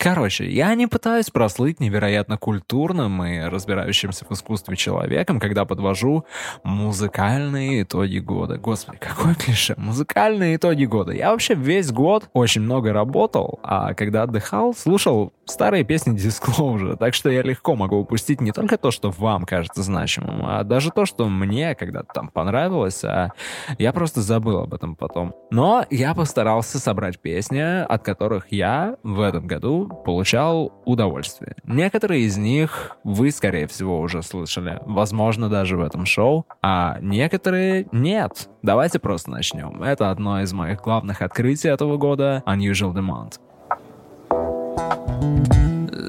[0.00, 6.24] Короче, я не пытаюсь прослыть невероятно культурным и разбирающимся в искусстве человеком, когда подвожу
[6.62, 8.58] музыкальные итоги года.
[8.58, 9.74] Господи, какое клише.
[9.76, 11.12] Музыкальные итоги года.
[11.12, 17.14] Я вообще весь год очень много работал, а когда отдыхал, слушал старые песни Disclosure, так
[17.14, 21.06] что я легко могу упустить не только то, что вам кажется значимым, а даже то,
[21.06, 23.32] что мне когда-то там понравилось, а
[23.78, 25.34] я просто забыл об этом потом.
[25.50, 31.56] Но я постарался собрать песни, от которых я в этом году получал удовольствие.
[31.64, 37.86] Некоторые из них вы, скорее всего, уже слышали, возможно, даже в этом шоу, а некоторые
[37.92, 38.48] нет.
[38.62, 39.82] Давайте просто начнем.
[39.82, 43.34] Это одно из моих главных открытий этого года— Unusual Demand.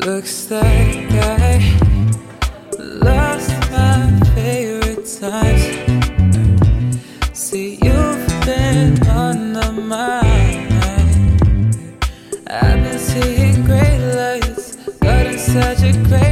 [0.05, 1.59] Looks like I
[3.01, 5.65] lost my favorite times.
[7.33, 10.69] See, you've been on the mind.
[12.47, 13.48] I've been seeing
[15.53, 16.28] such a great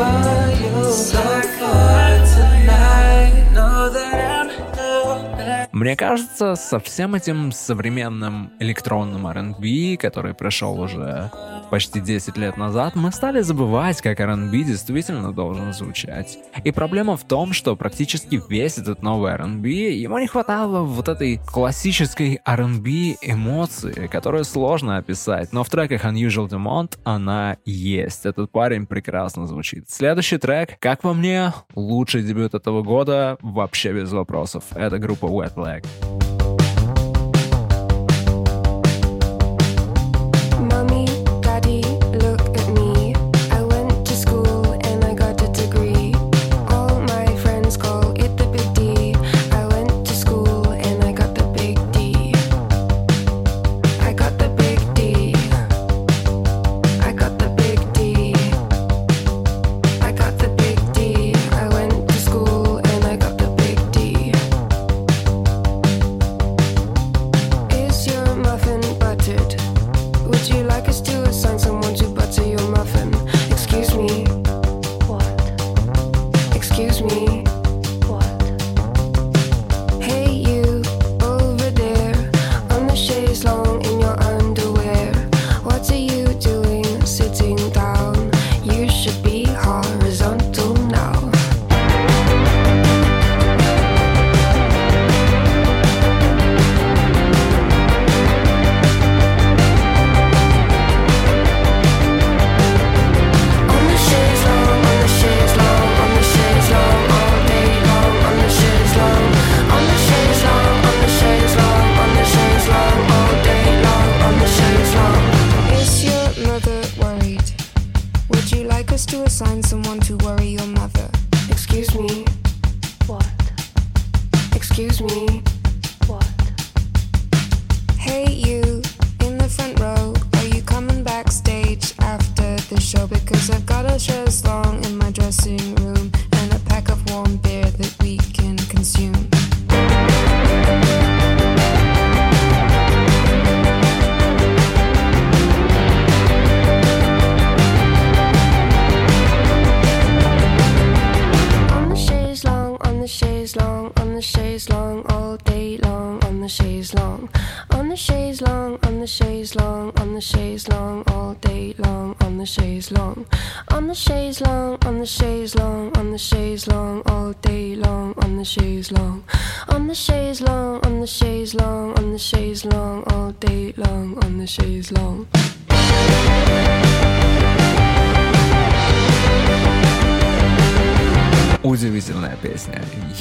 [0.00, 0.39] right
[5.80, 11.30] мне кажется, со всем этим современным электронным R&B, который пришел уже
[11.70, 16.38] почти 10 лет назад, мы стали забывать, как R&B действительно должен звучать.
[16.64, 21.40] И проблема в том, что практически весь этот новый R&B, ему не хватало вот этой
[21.50, 28.26] классической R&B эмоции, которую сложно описать, но в треках Unusual Demont она есть.
[28.26, 29.88] Этот парень прекрасно звучит.
[29.88, 34.64] Следующий трек, как по мне, лучший дебют этого года, вообще без вопросов.
[34.74, 36.39] Это группа Wet Leg.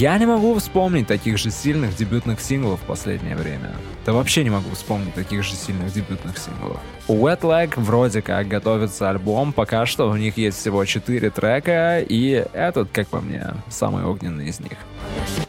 [0.10, 3.70] Я не могу вспомнить таких же сильных дебютных синглов в последнее время.
[4.08, 6.80] Да вообще не могу вспомнить таких же сильных дебютных синглов.
[7.08, 12.00] У Wet Leg вроде как готовится альбом, пока что у них есть всего 4 трека,
[12.00, 14.78] и этот, как по мне, самый огненный из них.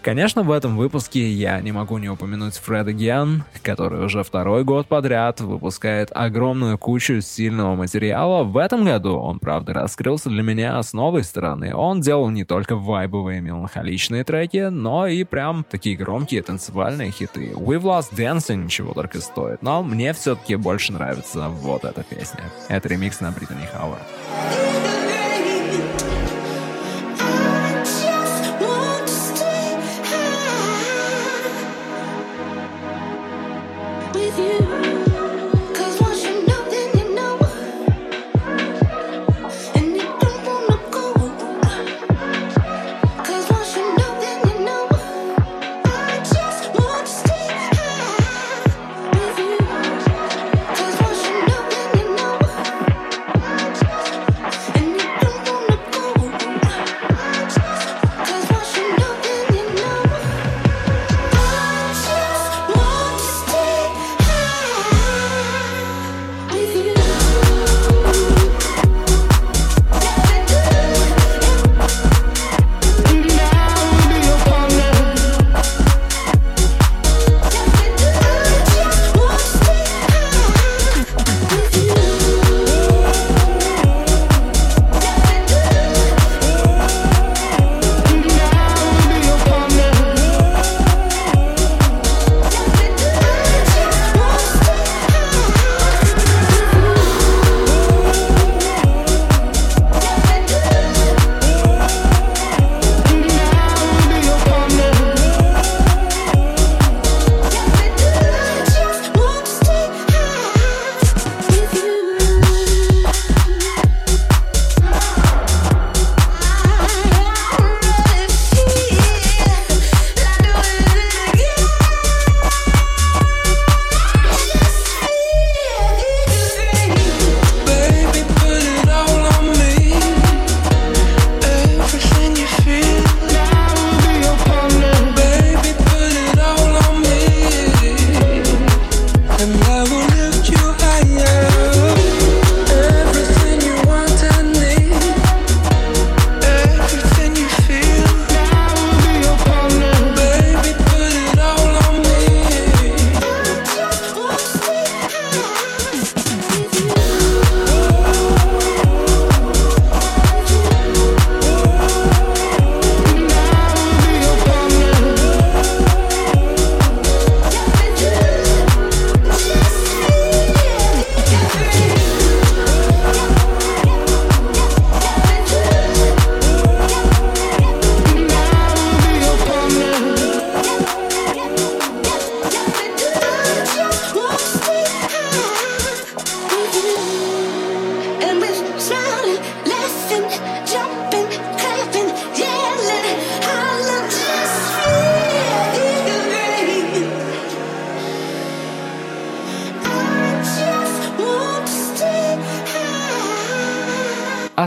[0.02, 4.86] Конечно, в этом выпуске я не могу не упомянуть Фреда Ген, который уже второй год
[4.86, 8.42] подряд выпускает огромную кучу сильного материала.
[8.42, 11.74] В этом году он, правда, раскрылся для меня с новой стороны.
[11.74, 17.52] Он делал не только вайбовые меланхоличные треки, треки, но и прям такие громкие танцевальные хиты.
[17.54, 22.44] We've Lost Dancing ничего только стоит, но мне все-таки больше нравится вот эта песня.
[22.68, 23.98] Это ремикс на Британи Хауэр.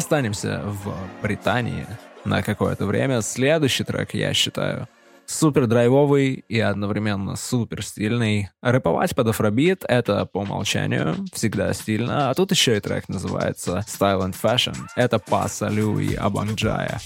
[0.04, 1.88] останемся в Британии
[2.26, 3.22] на какое-то время.
[3.22, 4.90] Следующий трек, я считаю,
[5.26, 8.50] супер драйвовый и одновременно супер стильный.
[8.62, 14.26] Рэповать под афробит— это по умолчанию всегда стильно, а тут еще и трек называется Style
[14.26, 14.76] and Fashion.
[14.98, 17.00] Это Паса Лю и Абанджая.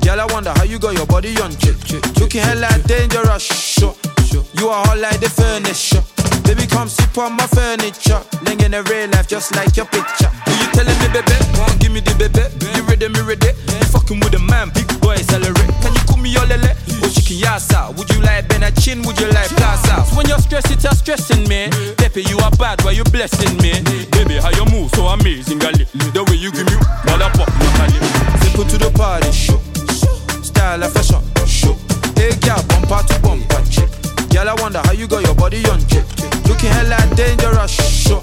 [0.00, 2.02] Girl, I wonder how you got your body on, chick, chick.
[2.18, 3.94] Looking hella dangerous, show.
[4.34, 6.04] You are hot like the furniture.
[6.44, 8.20] Baby, come sit on my furniture.
[8.44, 10.28] Ling in the real life, just like your picture.
[10.44, 11.32] Do you telling me, baby?
[11.64, 12.44] On, give me the baby.
[12.76, 13.56] You ready, me ready?
[13.56, 15.72] You fucking with a man, big boy, accelerate.
[15.80, 16.76] Can you call me your lele?
[17.00, 17.94] Oh, chicken yassa.
[17.96, 19.04] Would you like Benachin?
[19.06, 20.04] Would you like Plaza?
[20.04, 21.70] So when you're stressed, it's a stressing me.
[21.96, 23.80] Pepe, you are bad, why you blessing me?
[24.12, 25.88] Baby, how you move so amazing, gali.
[26.12, 26.76] The way you give me,
[27.08, 27.48] mother pop.
[28.44, 29.60] Simple to the party, show.
[30.42, 31.76] Style and fashion, show.
[32.16, 33.58] Hey, girl, bumper to bumper.
[34.30, 36.04] Girl, I wonder how you got your body on, chick.
[36.46, 38.22] Looking hella dangerous, show.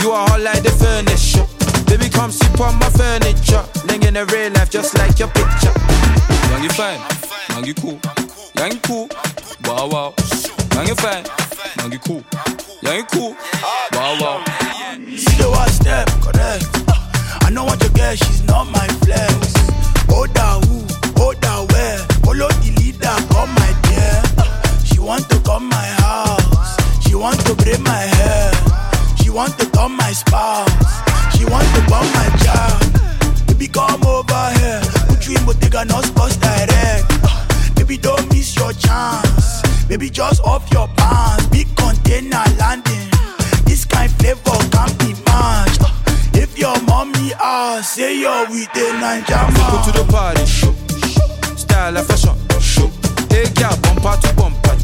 [0.00, 1.46] You are hot like the furniture.
[1.86, 3.64] Baby, come sit on my furniture.
[3.86, 5.74] Ling in the real life, just like your picture.
[6.50, 7.00] Young, you fine.
[7.50, 7.98] Young, you cool.
[8.56, 9.08] Young, you cool.
[9.64, 10.14] Wow, wow.
[10.74, 11.24] Young, you fine.
[11.78, 12.24] Young, you cool.
[12.82, 13.36] Young, you cool.
[13.92, 14.44] Wow, wow.
[15.16, 16.64] See the one step, correct.
[17.44, 19.52] I know what you get, she's not my flex.
[20.08, 20.86] Hold her who,
[21.20, 21.98] hold her where.
[22.24, 23.54] Follow the leader, come
[25.52, 26.76] come my house.
[27.04, 28.52] She want to braid my hair.
[29.20, 30.72] She want to come my spouse.
[31.34, 32.80] She want to bomb my child.
[33.48, 34.80] Baby, come over here.
[35.08, 37.04] Put you in Bottega, not sports direct.
[37.76, 39.60] Baby, don't miss your chance.
[39.88, 41.44] Baby, just off your pants.
[41.48, 43.08] Big container landing.
[43.68, 45.82] This kind of flavor can't be matched.
[46.34, 49.96] If your mommy asks, say you're with the Ninja Go to man.
[49.98, 50.44] the party.
[51.58, 52.36] Style and fashion.
[53.28, 54.81] Hey, girl, bumper to bumper.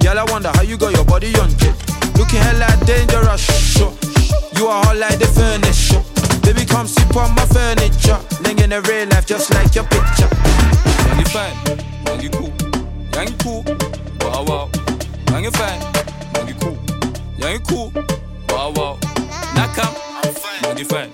[0.00, 1.74] Girl, I wonder how you got your body on, chick.
[2.16, 3.92] Looking hella dangerous, show.
[4.56, 6.02] You are hot like the furniture.
[6.42, 8.18] Baby, come sit on my furniture.
[8.42, 10.28] Ling in the real life, just like your picture.
[11.18, 11.54] You fine.
[12.22, 12.52] You cool.
[13.14, 13.64] Young, you cool.
[14.20, 14.70] Wow, wow.
[15.40, 15.80] You fine.
[16.48, 16.78] You cool.
[17.38, 17.92] Young, you cool.
[18.48, 18.98] Wow, wow.
[20.62, 21.12] Young, you fine.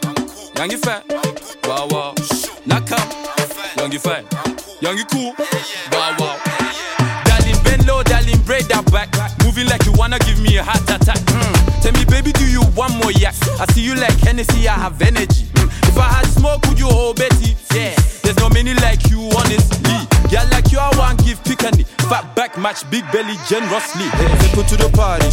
[0.70, 1.02] You fine.
[1.64, 2.14] Wow, wow.
[3.76, 4.24] Young, you fine.
[4.80, 5.34] Young, you cool.
[5.92, 6.53] Wow, wow.
[9.74, 11.18] Like you wanna give me a heart attack.
[11.34, 11.82] Mm.
[11.82, 13.34] Tell me, baby, do you want more yak?
[13.58, 15.50] I see you like Hennessy, I have energy.
[15.58, 15.66] Mm.
[15.90, 17.56] If I had smoke, would you hold Betty?
[17.74, 17.90] Yeah.
[18.22, 19.98] There's no many like you, honestly.
[20.30, 21.84] Yeah, like you, I want give picani.
[22.08, 24.06] Fat back match, big belly generously.
[24.14, 25.30] Hey, put to the party.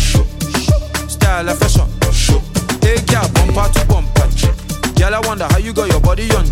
[1.05, 1.86] Style and fashion.
[2.81, 4.25] Hey, girl, bumper to bumper.
[4.98, 6.45] Girl, I wonder how you got your body on.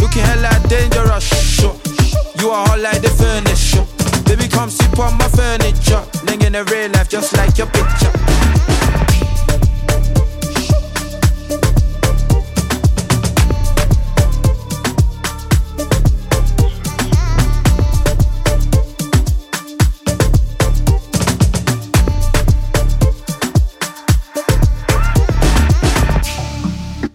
[0.00, 1.28] Looking hella dangerous.
[2.40, 3.67] You are hot like the furniture.
[4.58, 6.02] Come sit on my furniture.
[6.26, 8.10] Ling in real life, just like your picture.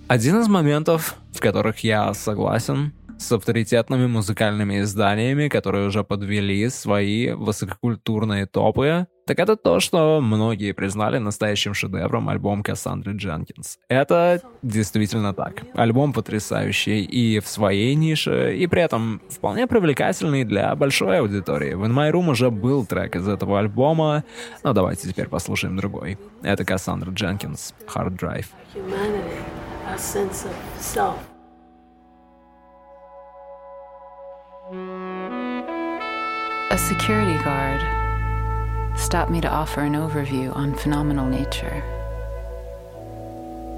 [0.07, 7.31] Один из моментов, в которых я согласен с авторитетными музыкальными изданиями, которые уже подвели свои
[7.31, 13.79] высококультурные топы, так это то, что многие признали настоящим шедевром альбом Кассандры Дженкинс.
[13.87, 15.63] Это действительно так.
[15.75, 21.73] Альбом потрясающий и в своей нише, и при этом вполне привлекательный для большой аудитории.
[21.73, 24.25] В In My Room уже был трек из этого альбома,
[24.63, 26.17] но давайте теперь послушаем другой.
[26.41, 28.47] Это Кассандра Дженкинс, Hard Drive.
[28.75, 29.39] humanity,
[36.87, 37.79] security guard
[38.99, 41.81] stopped me to offer an overview on phenomenal nature.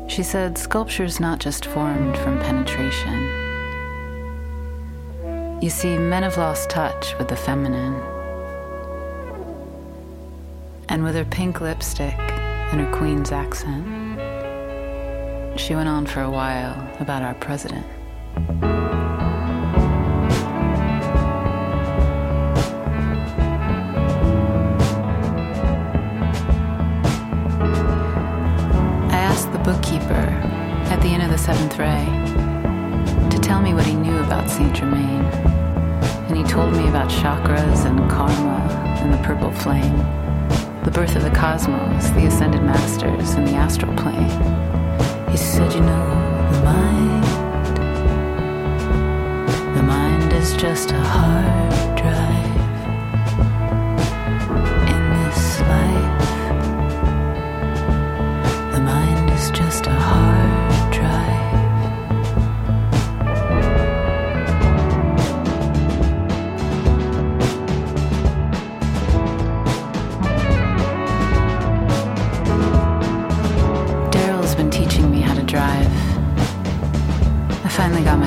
[0.07, 3.21] She said sculpture's not just formed from penetration.
[5.61, 7.93] You see, men have lost touch with the feminine.
[10.89, 13.85] And with her pink lipstick and her queen's accent,
[15.59, 17.85] she went on for a while about our president.
[31.45, 32.05] Seventh ray
[33.29, 35.21] to tell me what he knew about Saint Germain.
[36.25, 38.67] And he told me about chakras and karma
[38.99, 39.95] and the purple flame,
[40.83, 44.31] the birth of the cosmos, the ascended masters, and the astral plane.
[45.29, 46.07] He said, You know,
[46.51, 47.25] the mind,
[49.77, 51.94] the mind is just a hard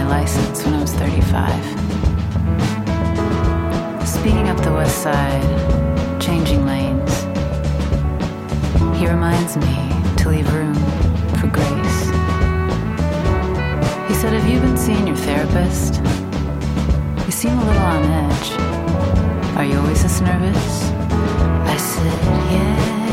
[0.08, 1.64] license when I was 35.
[4.08, 7.22] Speeding up the west side, changing lanes.
[8.98, 10.74] He reminds me to leave room
[11.38, 12.00] for grace.
[14.08, 16.00] He said, Have you been seeing your therapist?
[17.26, 18.50] You seem a little on edge.
[19.58, 20.90] Are you always this nervous?
[21.66, 22.12] I said,
[22.50, 23.07] Yeah.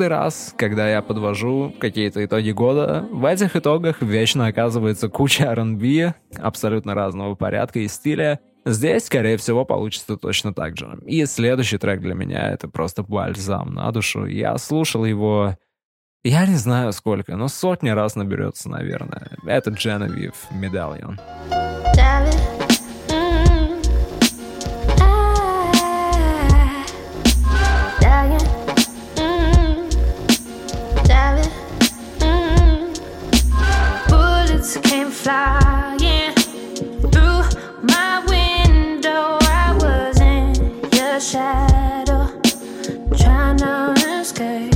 [0.00, 6.14] Каждый раз, когда я подвожу какие-то итоги года, в этих итогах вечно оказывается куча R&B
[6.38, 8.40] абсолютно разного порядка и стиля.
[8.64, 10.98] Здесь, скорее всего, получится точно так же.
[11.04, 14.24] И следующий трек для меня— это просто бальзам на душу.
[14.24, 15.58] Я слушал его...
[16.24, 19.32] Я не знаю сколько, но сотни раз наберется, наверное.
[19.44, 21.18] Это Genevieve Medallion.
[21.94, 22.49] David.
[34.78, 36.32] Came flying
[37.10, 37.42] through
[37.82, 39.36] my window.
[39.42, 40.54] I was in
[40.92, 42.40] your shadow,
[43.16, 44.74] trying to escape.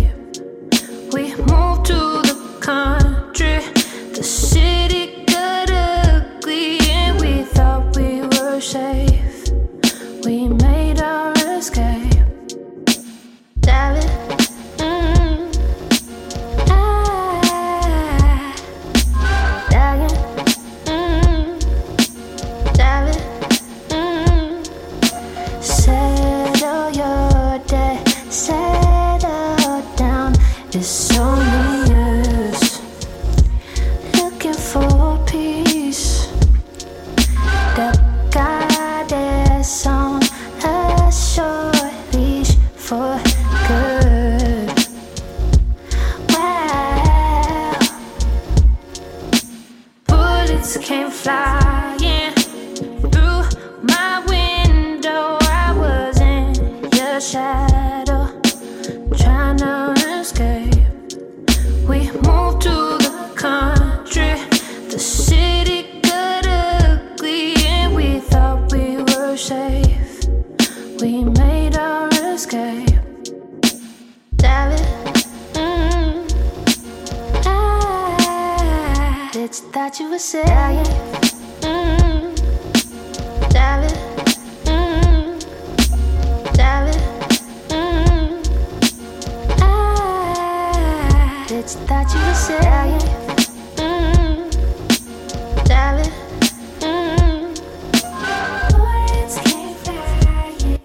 [1.13, 3.61] We moved to the country.
[4.15, 9.04] The city got ugly, and we thought we were safe.
[51.25, 52.33] Flying
[53.11, 53.45] through
[53.81, 55.39] my window.
[55.41, 56.53] I was in
[56.93, 58.29] your shadow,
[59.17, 60.85] trying to escape.
[61.89, 64.35] We moved to the country.
[64.91, 70.29] The city got ugly, and we thought we were safe.
[71.01, 73.01] We made our escape.
[74.37, 74.87] David.
[75.55, 76.29] Mm.
[77.47, 79.31] Ah.
[79.73, 81.04] Thought you were saying.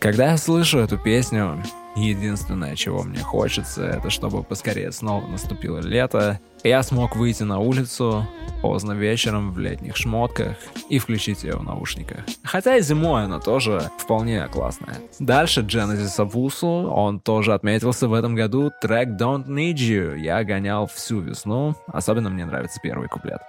[0.09, 1.61] Когда я слышу эту песню,
[1.95, 7.59] единственное, чего мне хочется, это чтобы поскорее снова наступило лето, и я смог выйти на
[7.59, 8.25] улицу
[8.63, 10.57] поздно вечером в летних шмотках
[10.89, 12.21] и включить ее в наушниках.
[12.43, 14.97] Хотя и зимой она тоже вполне классная.
[15.19, 20.17] Дальше Genesis Авусу, он тоже отметился в этом году, трек Don't Need You.
[20.17, 23.41] Я гонял всю весну, особенно мне нравится первый куплет.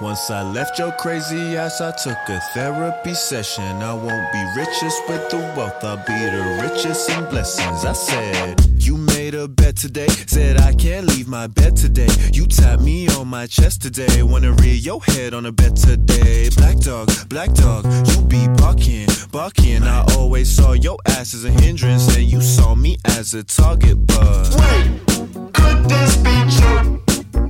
[0.00, 3.64] Once I left your crazy ass, I took a therapy session.
[3.82, 7.84] I won't be richest with the wealth, I'll be the richest in blessings.
[7.84, 12.06] I said, You made a bet today, said I can't leave my bed today.
[12.32, 16.48] You tapped me on my chest today, wanna rear your head on a bed today.
[16.50, 19.82] Black dog, black dog, you be barking, barking.
[19.82, 24.06] I always saw your ass as a hindrance, and you saw me as a target,
[24.06, 24.54] but.
[24.60, 27.02] Wait, could this be true?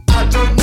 [0.08, 0.57] I don't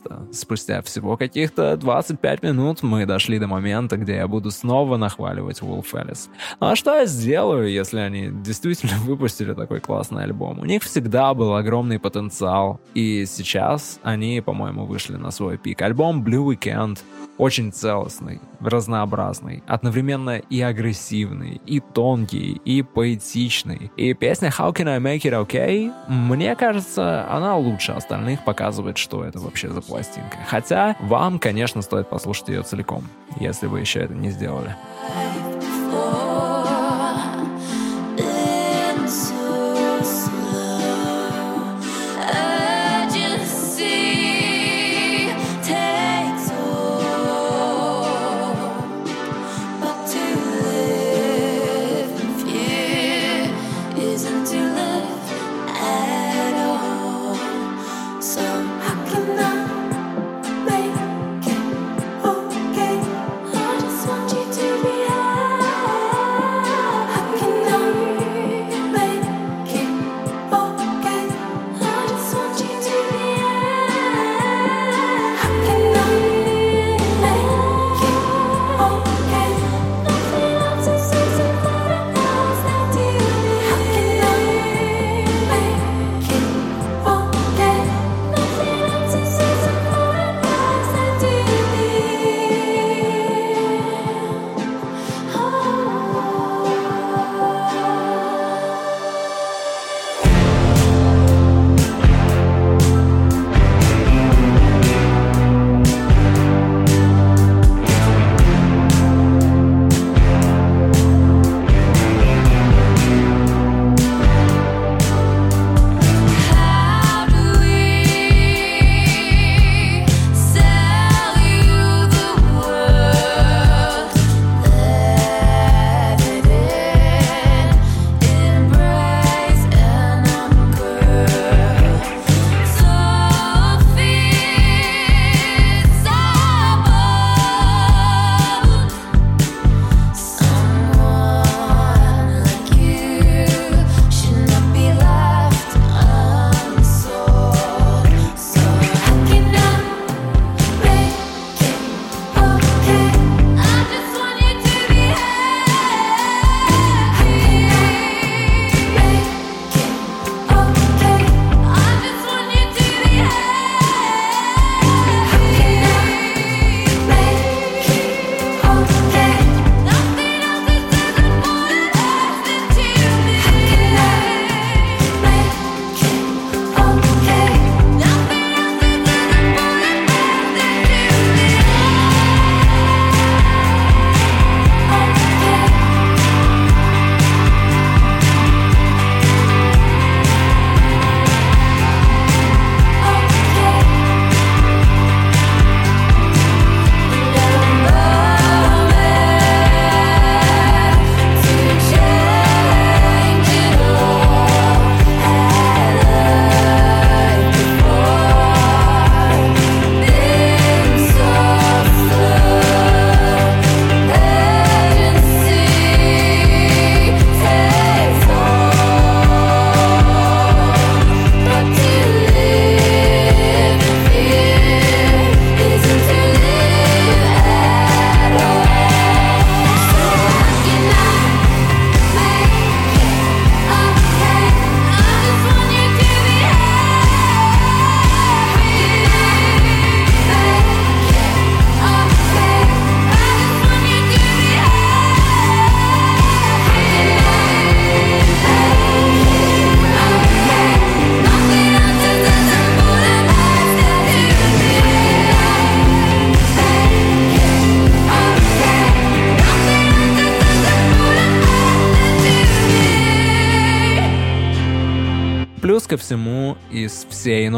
[0.00, 0.13] podcast.
[0.32, 5.92] Спустя всего каких-то 25 минут мы дошли до момента, где я буду снова нахваливать Wolf
[5.92, 6.28] Alice.
[6.60, 10.60] Ну а что я сделаю, если они действительно выпустили такой классный альбом?
[10.60, 15.82] У них всегда был огромный потенциал, и сейчас они, по-моему, вышли на свой пик.
[15.82, 16.98] Альбом Blue Weekend
[17.38, 23.90] очень целостный, разнообразный, одновременно и агрессивный, и тонкий, и поэтичный.
[23.96, 29.24] И песня How Can I Make It Okay, мне кажется, она лучше остальных показывает, что
[29.24, 29.80] это вообще за
[30.14, 30.38] пластинка.
[30.46, 33.04] Хотя вам, конечно, стоит послушать ее целиком,
[33.36, 34.76] если вы еще это не сделали.
[35.86, 36.23] Isn't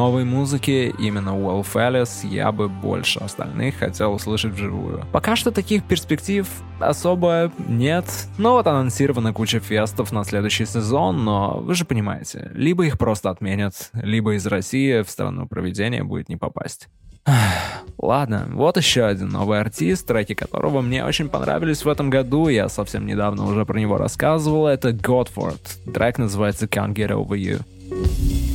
[0.07, 5.05] новой музыки именно Wolf Alice я бы больше остальных хотел услышать вживую.
[5.11, 6.47] Пока что таких перспектив
[6.79, 8.05] особо нет.
[8.39, 13.31] Но вот анонсирована куча фестов на следующий сезон, но вы же понимаете, либо их просто
[13.31, 16.89] отменят, либо из России в страну проведения будет не попасть.
[17.99, 22.69] Ладно, вот еще один новый артист, треки которого мне очень понравились в этом году, я
[22.69, 25.93] совсем недавно уже про него рассказывал, это Godford.
[25.93, 28.46] Трек называется Can't Get Over You.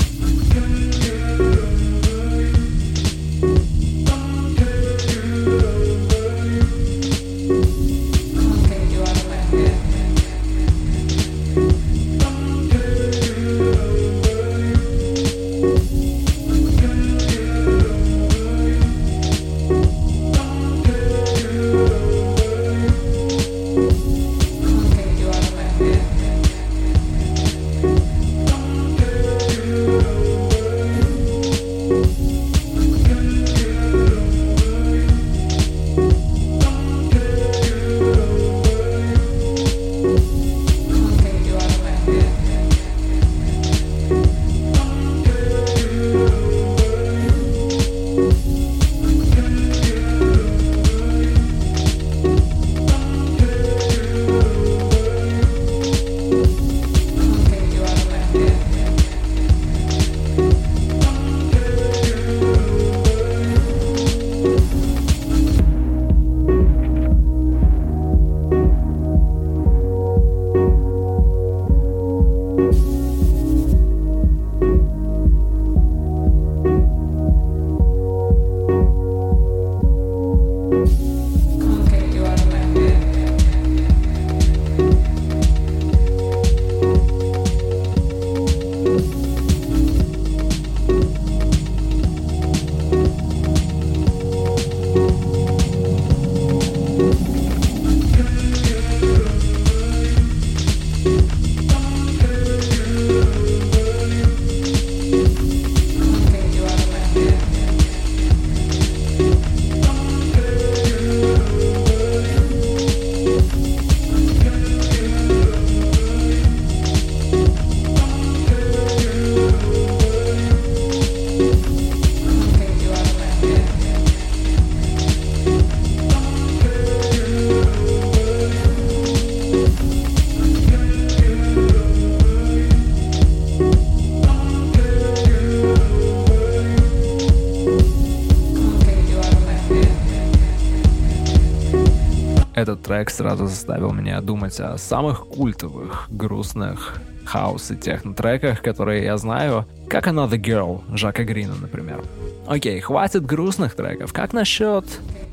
[143.11, 150.07] Сразу заставил меня думать о самых культовых, грустных хаос и техно-треках, которые я знаю, как
[150.07, 152.03] Another Girl Жака Грина, например.
[152.47, 154.11] Окей, хватит грустных треков.
[154.11, 154.85] Как насчет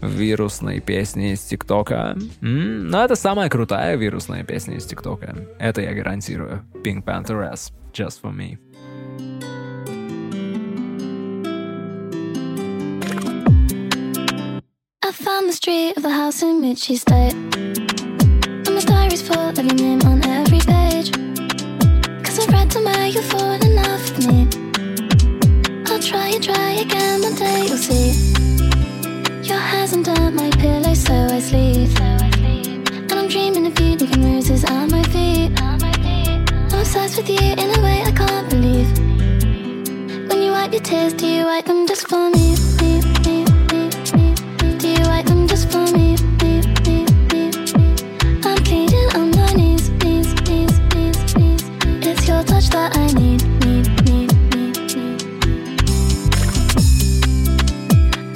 [0.02, 2.16] вирусной песни из ТикТока?
[2.42, 5.34] М, Ну, это самая крутая вирусная песня из ТикТока.
[5.58, 6.62] Это я гарантирую.
[6.84, 7.72] Pink Panther S.
[7.92, 8.58] Just for me.
[15.02, 17.47] I found the street of the house in which she stayed.
[19.10, 21.12] And full of your name on every page.
[22.22, 24.40] Cause I read somewhere you've fallen love with me.
[25.86, 28.12] I'll try and try again one day you'll see.
[29.48, 31.98] Your hair's under my pillow, so I sleep.
[32.00, 35.58] And I'm dreaming of you leaving roses at my feet.
[35.62, 35.80] I'm
[36.78, 38.90] obsessed with you in a way I can't believe.
[40.28, 42.54] When you wipe your tears, do you wipe them just for me,
[52.58, 55.22] Touch that I need, need, need, need, need.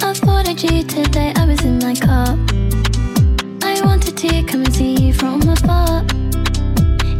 [0.01, 2.37] I thought you today, I was in my car.
[3.63, 6.05] I wanted to come and see you from afar.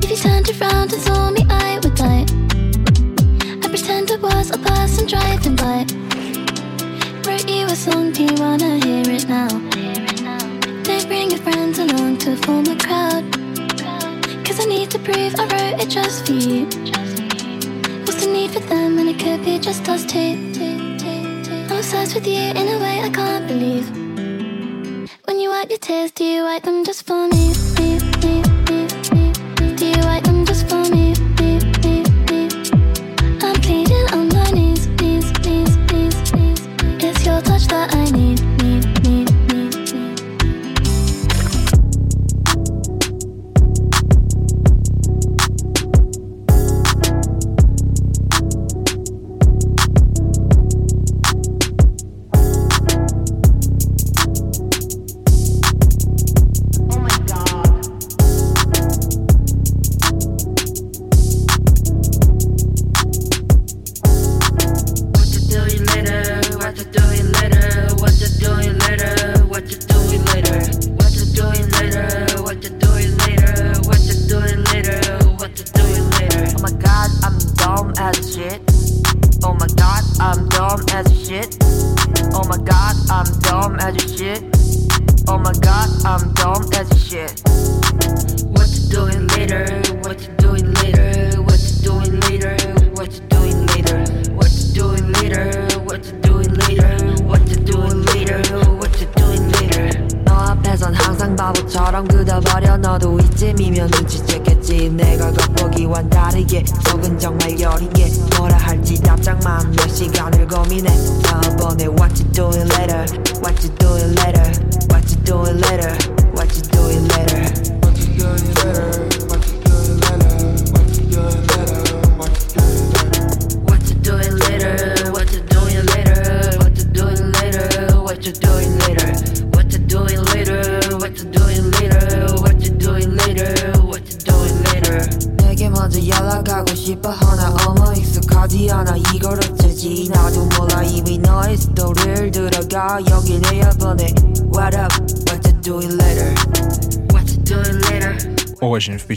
[0.02, 2.26] If you turned around and saw me, I would die.
[3.62, 5.86] I pretend I was a person driving by.
[7.28, 9.50] Wrote you a song, do you wanna hear it now?
[10.84, 13.26] Don't bring your friends along to form a crowd.
[14.46, 16.70] Cause I need to prove I wrote it just for you.
[18.54, 20.20] For them and it could be just us two?
[20.20, 23.90] I'm obsessed with you in a way I can't believe.
[25.26, 27.52] When you wipe your tears, do you wipe them just for me?
[29.76, 31.16] Do you wipe them just for me?
[33.42, 34.88] I'm pleading on my knees.
[37.02, 38.40] It's your touch that I need,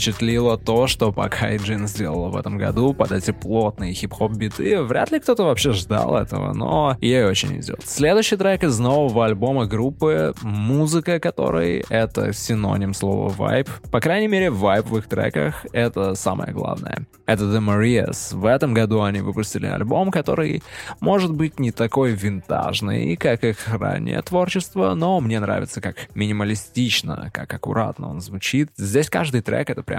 [0.06, 5.10] впечатлило то, что пока Джин сделала в этом году под эти плотные хип-хоп биты, вряд
[5.10, 7.80] ли кто-то вообще ждал этого, но ей очень идет.
[7.84, 13.68] Следующий трек из нового альбома группы, музыка которой это синоним слова вайб.
[13.90, 17.06] По крайней мере, вайб в их треках— это самое главное.
[17.26, 18.36] Это The Marias.
[18.36, 20.62] В этом году они выпустили альбом, который
[21.00, 27.52] может быть не такой винтажный, как их раннее творчество, но мне нравится как минималистично, как
[27.52, 28.70] аккуратно он звучит.
[28.76, 29.95] Здесь каждый трек— это прям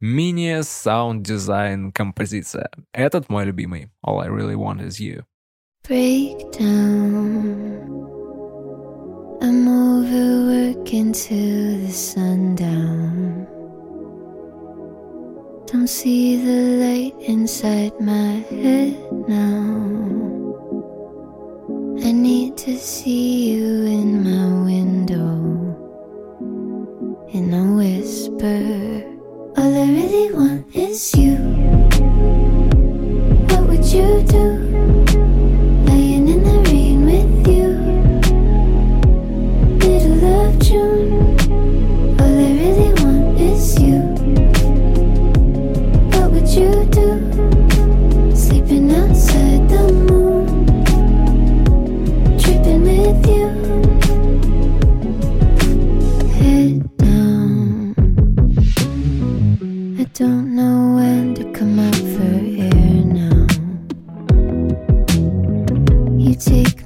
[0.00, 2.68] мини-саунд-дизайн композиция.
[2.92, 3.90] Этот мой любимый.
[4.04, 5.24] All I Really Want Is You.
[5.86, 7.94] Break down.
[10.84, 13.46] back into the sundown.
[15.66, 18.96] Don't see the light inside my head
[19.28, 19.90] now.
[22.04, 25.32] I need to see you in my window.
[27.32, 29.04] In a whisper,
[29.59, 31.35] all I really want is you.
[33.49, 34.45] What would you do?
[35.83, 37.67] Laying in the rain with you.
[39.79, 41.18] Middle of June.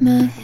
[0.04, 0.43] My hand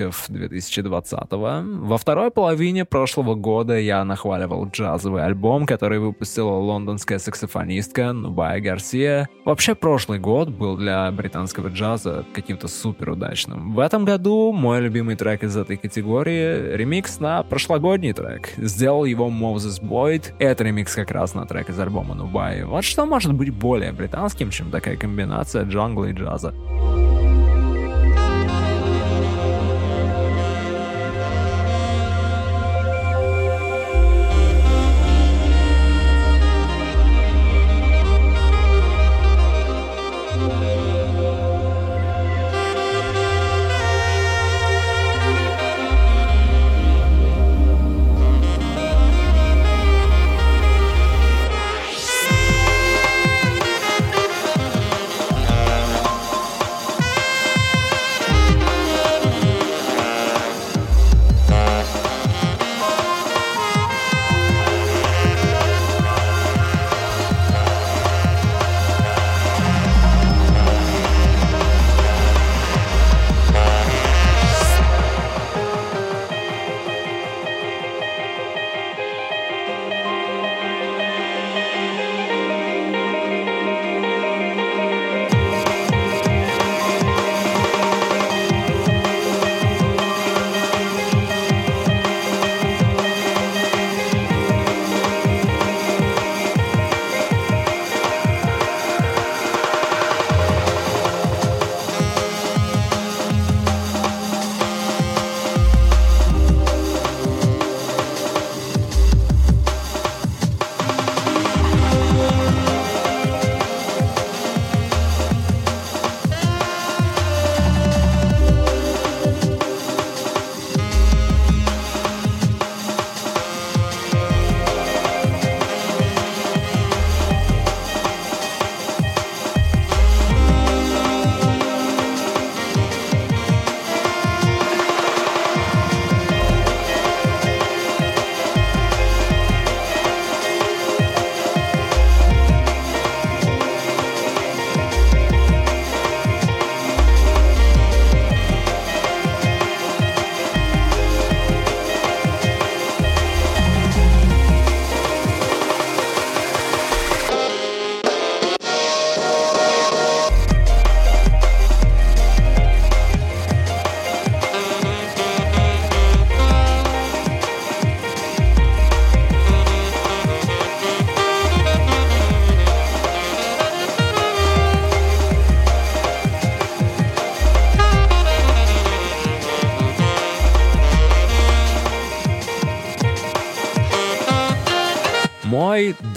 [0.00, 1.86] отголосков 2020-го.
[1.86, 9.28] Во второй половине прошлого года я нахваливал джазовый альбом, который выпустила лондонская саксофонистка Нубая Гарсия.
[9.44, 13.74] Вообще, прошлый год был для британского джаза каким-то супер удачным.
[13.74, 18.50] В этом году мой любимый трек из этой категории— ремикс на прошлогодний трек.
[18.56, 20.32] Сделал его Moses Boyd.
[20.38, 22.64] Это ремикс как раз на трек из альбома Нубай.
[22.64, 26.54] Вот что может быть более британским, чем такая комбинация джангла и джаза.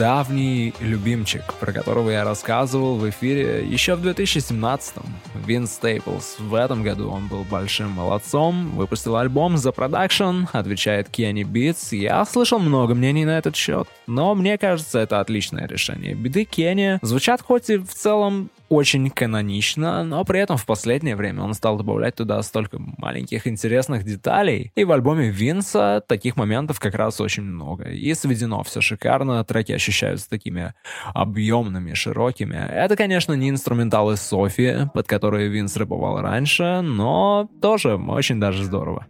[0.04, 5.06] Давний любимчик, про которого я рассказывал в эфире еще в 2017-м.
[5.46, 6.40] Вин Стейплс.
[6.40, 11.96] В этом году он был большим молодцом, выпустил альбом The Production, отвечает Kenny Beats.
[11.96, 16.16] Я слышал много мнений на этот счет, но мне кажется, это отличное решение.
[16.16, 21.44] Биты Кенни звучат хоть и в целом очень канонично, но при этом в последнее время
[21.44, 24.72] он стал добавлять туда столько маленьких интересных деталей.
[24.76, 27.90] И в альбоме Винса таких моментов как раз очень много.
[27.90, 30.74] И сведено все шикарно, треки ощущаются такими
[31.14, 32.56] объемными, широкими.
[32.56, 39.06] Это, конечно, не инструменталы Софи, под которые Винс рэповал раньше, но тоже очень даже здорово.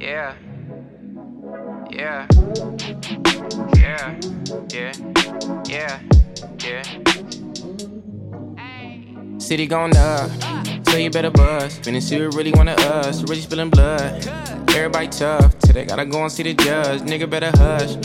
[0.00, 0.32] Yeah.
[1.90, 2.26] Yeah.
[3.74, 4.20] Yeah.
[4.68, 4.92] Yeah.
[5.66, 5.98] Yeah.
[6.58, 7.17] Yeah.
[9.38, 10.30] City going up,
[10.88, 11.80] so you better buzz.
[11.84, 14.26] See who really wanna us, really spilling blood.
[14.70, 17.00] Everybody tough, they gotta go and see the judge.
[17.02, 17.96] Nigga better hush.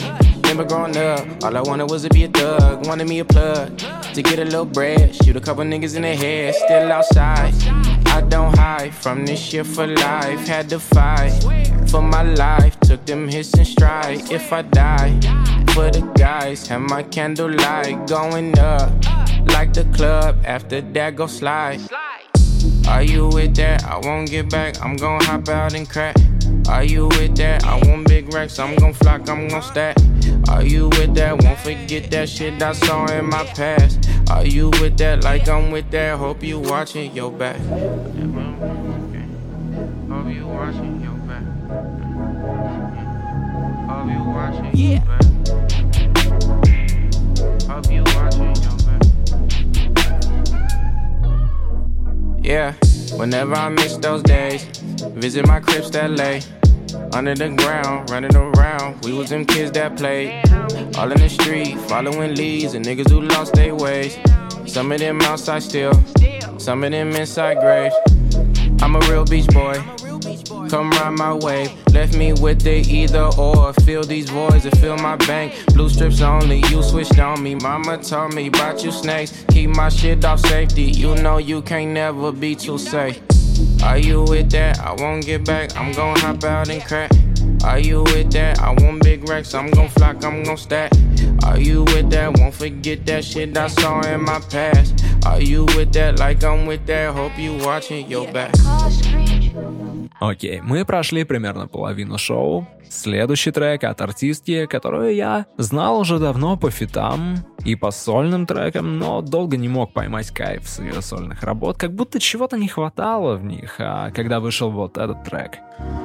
[0.44, 2.86] Remember growing up, all I wanted was to be a thug.
[2.86, 5.16] Wanted me a plug to get a little bread.
[5.16, 7.54] Shoot a couple niggas in the head, still outside.
[8.08, 10.48] I don't hide from this shit for life.
[10.48, 11.32] Had to fight
[11.90, 12.80] for my life.
[12.82, 14.32] Took them hits and stride.
[14.32, 15.20] If I die,
[15.74, 18.92] for the guys, have my candlelight going up
[19.48, 20.38] like the club.
[20.46, 21.82] After that, go slide.
[22.88, 23.84] Are you with that?
[23.84, 24.80] I won't get back.
[24.84, 26.16] I'm gon' hop out and crack.
[26.70, 27.66] Are you with that?
[27.66, 28.60] I want big racks.
[28.60, 29.28] I'm gon' flock.
[29.30, 29.98] I'm gon' stack.
[30.50, 31.42] Are you with that?
[31.44, 34.08] Won't forget that shit I saw in my past.
[34.30, 35.24] Are you with that?
[35.24, 36.20] Like I'm with that.
[36.20, 37.58] Hope you watching your back.
[37.58, 38.16] Hope
[40.30, 41.44] you watching your back.
[43.90, 45.23] Hope you watching your back.
[47.74, 48.54] You watching.
[52.44, 52.74] Yeah,
[53.18, 54.64] whenever I miss those days,
[55.16, 56.44] visit my cribs that lay
[57.14, 59.04] under the ground, running around.
[59.04, 60.44] We was them kids that played
[60.98, 64.20] all in the street, following leads and niggas who lost their ways.
[64.68, 65.94] Some of them outside still,
[66.60, 67.96] some of them inside graves.
[68.84, 69.84] I'm a real beach boy.
[70.70, 71.72] Come ride my wave.
[71.94, 73.74] Left me with the either or.
[73.86, 75.54] Fill these voids and fill my bank.
[75.74, 76.60] Blue strips only.
[76.70, 77.56] You switched on me.
[77.56, 79.46] Mama told me about you snakes.
[79.50, 80.84] Keep my shit off safety.
[80.84, 83.22] You know you can't never be too safe.
[83.84, 84.80] Are you with that?
[84.80, 85.76] I won't get back.
[85.78, 87.12] I'm gon' hop out and crack.
[87.64, 88.60] Are you with that?
[88.60, 89.54] I want big racks.
[89.54, 90.24] I'm gon' flock.
[90.24, 90.92] I'm gon' stack.
[91.44, 92.38] Are you with that?
[92.40, 95.04] Won't forget that shit I saw in my past.
[95.26, 96.20] Are you with that?
[96.20, 97.14] Like I'm with that.
[97.14, 98.54] Hope you watching your back.
[100.24, 102.66] Окей, мы прошли примерно половину шоу.
[102.90, 109.00] Следующий трек от артистки, которую я знал уже давно по фитам и по сольным трекам,
[109.00, 113.36] но долго не мог поймать кайф с ее сольных работ, как будто чего-то не хватало
[113.36, 115.58] в них, а когда вышел вот этот трек.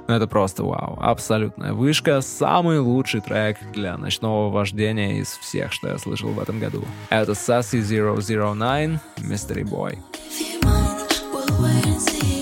[0.09, 5.91] Ну это просто вау, абсолютная вышка, самый лучший трек для ночного вождения из всех, что
[5.91, 6.85] я слышал в этом году.
[7.11, 9.97] Это Sassy 009, Mystery Boy.
[11.61, 12.38] What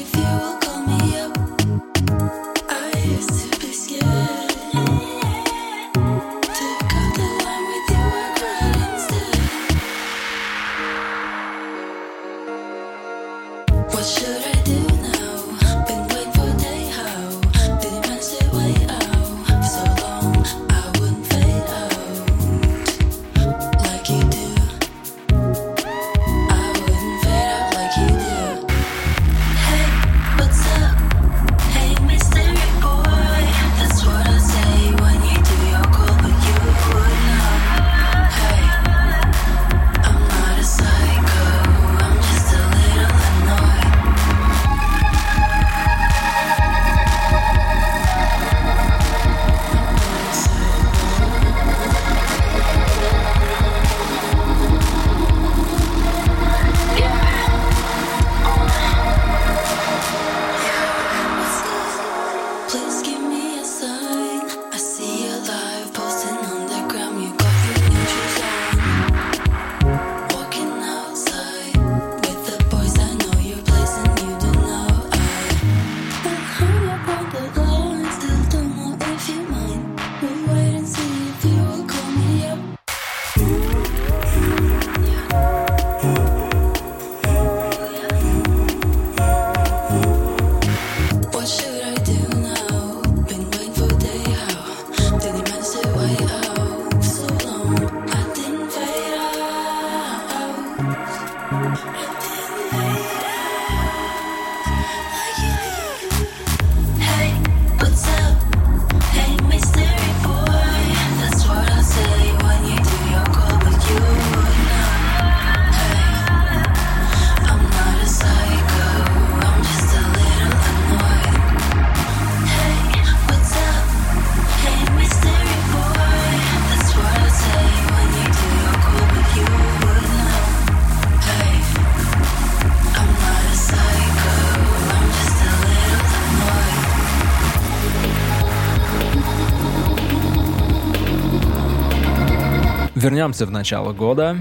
[143.17, 144.37] Вернемся в начало года.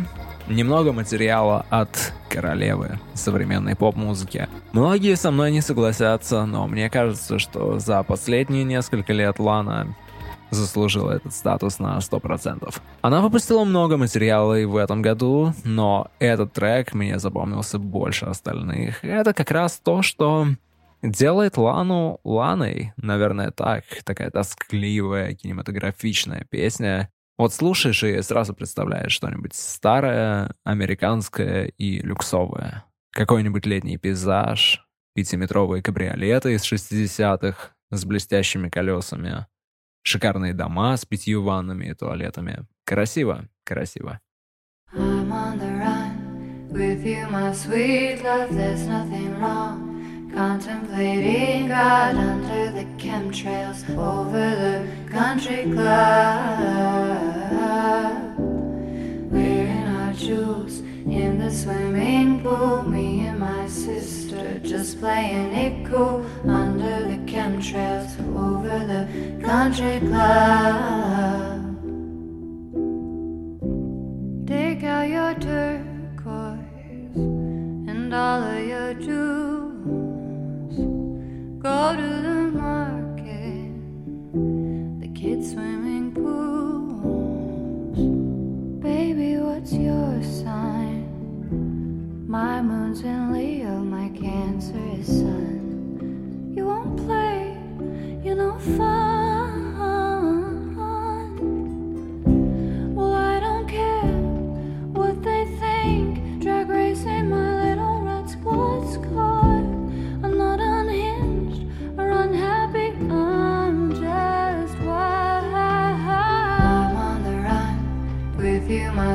[0.49, 4.49] Немного материала от королевы современной поп-музыки.
[4.73, 9.95] Многие со мной не согласятся, но мне кажется, что за последние несколько лет Лана
[10.49, 12.75] заслужила этот статус на 100%.
[13.01, 19.05] Она выпустила много материала и в этом году, но этот трек мне запомнился больше остальных.
[19.05, 20.47] Это как раз то, что
[21.01, 22.91] делает Лану Ланой.
[22.97, 23.85] Наверное, так.
[24.03, 27.09] Такая тоскливая, кинематографичная песня.
[27.37, 32.85] Вот слушаешь и сразу представляешь что-нибудь старое, американское и люксовое.
[33.11, 39.47] Какой-нибудь летний пейзаж, пятиметровые кабриолеты из 60-х с блестящими колесами,
[40.03, 42.67] шикарные дома с пятью ваннами и туалетами.
[42.85, 44.21] Красиво, красиво.
[44.93, 48.53] I'm on the run with you, my sweet love.
[48.55, 49.94] There's nothing wrong.
[50.35, 56.35] Contemplating God under the chemtrails over the country club.
[59.31, 62.83] Wearing our jewels in the swimming pool.
[62.83, 69.07] Me and my sister just playing it cool under the chemtrails over the
[69.41, 71.61] country club.
[74.45, 76.59] Take out your turquoise
[77.15, 79.34] and all of your jewels.
[81.75, 83.73] Go to the market,
[85.01, 87.97] the kids' swimming pools.
[88.81, 91.03] Baby, what's your sign?
[92.29, 96.53] My moon's in Leo, my Cancer is Sun.
[96.55, 97.57] You won't play,
[98.23, 99.24] you know, fun.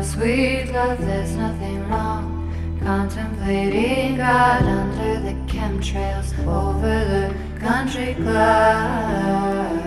[0.02, 0.98] Sweet love.
[1.00, 2.36] There's nothing wrong.
[2.82, 9.80] Contemplating God under the chemtrails over the country club.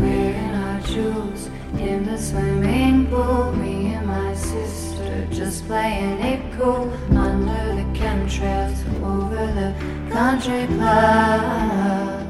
[0.00, 1.48] Wearing our jewels
[1.78, 3.52] in the swimming pool.
[3.52, 9.74] Me and my sister just playing it cool under the chemtrails over the
[10.12, 12.27] country club.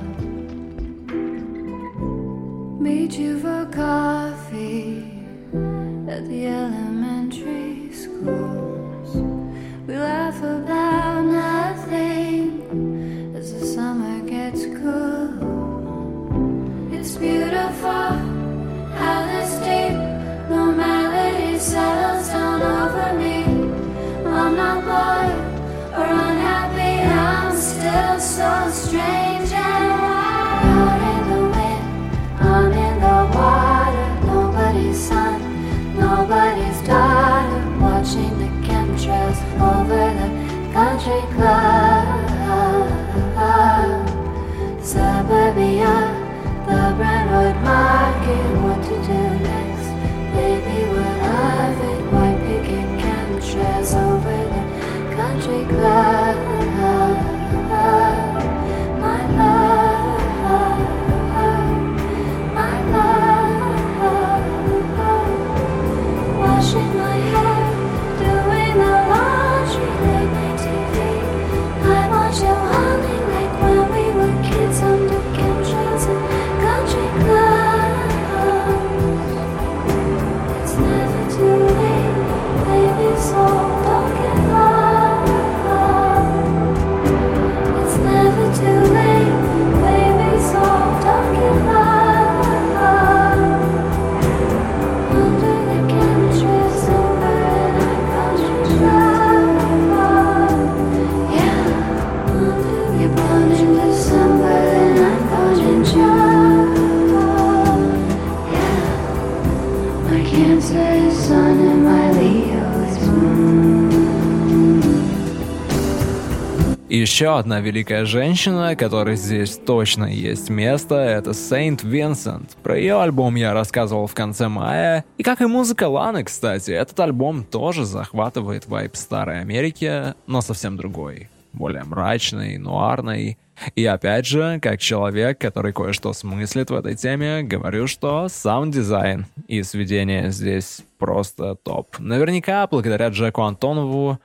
[117.18, 122.56] Еще одна великая женщина, которой здесь точно есть место, это Сейнт Винсент.
[122.62, 125.04] Про ее альбом я рассказывал в конце мая.
[125.16, 130.76] И как и музыка Ланы, кстати, этот альбом тоже захватывает вайп старой Америки, но совсем
[130.76, 131.28] другой.
[131.52, 133.36] Более мрачный, нуарный.
[133.74, 139.64] И опять же, как человек, который кое-что смыслит в этой теме, говорю, что саунд-дизайн и
[139.64, 141.98] сведение здесь просто топ.
[141.98, 144.20] Наверняка благодаря Джеку Антонову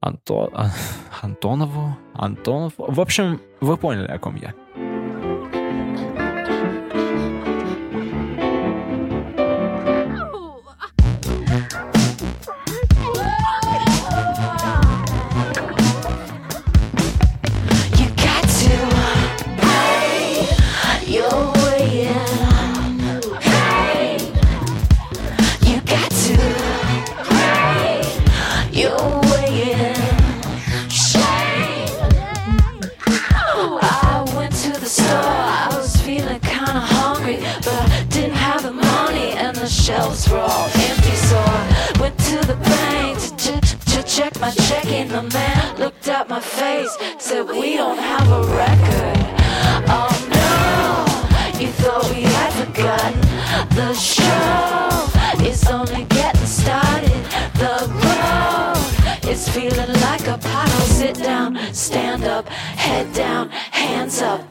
[0.00, 0.50] Анто...
[1.22, 1.96] Антонову?
[2.14, 2.72] Антонов?
[2.76, 4.54] В общем, вы поняли, о ком я.
[44.18, 45.08] Ch- my check checking.
[45.08, 49.18] The man looked at my face, said, We don't have a record.
[49.96, 53.20] Oh no, you thought we had forgotten.
[53.76, 57.22] The show is only getting started.
[57.62, 60.86] The road is feeling like a puddle.
[61.00, 64.50] Sit down, stand up, head down, hands up,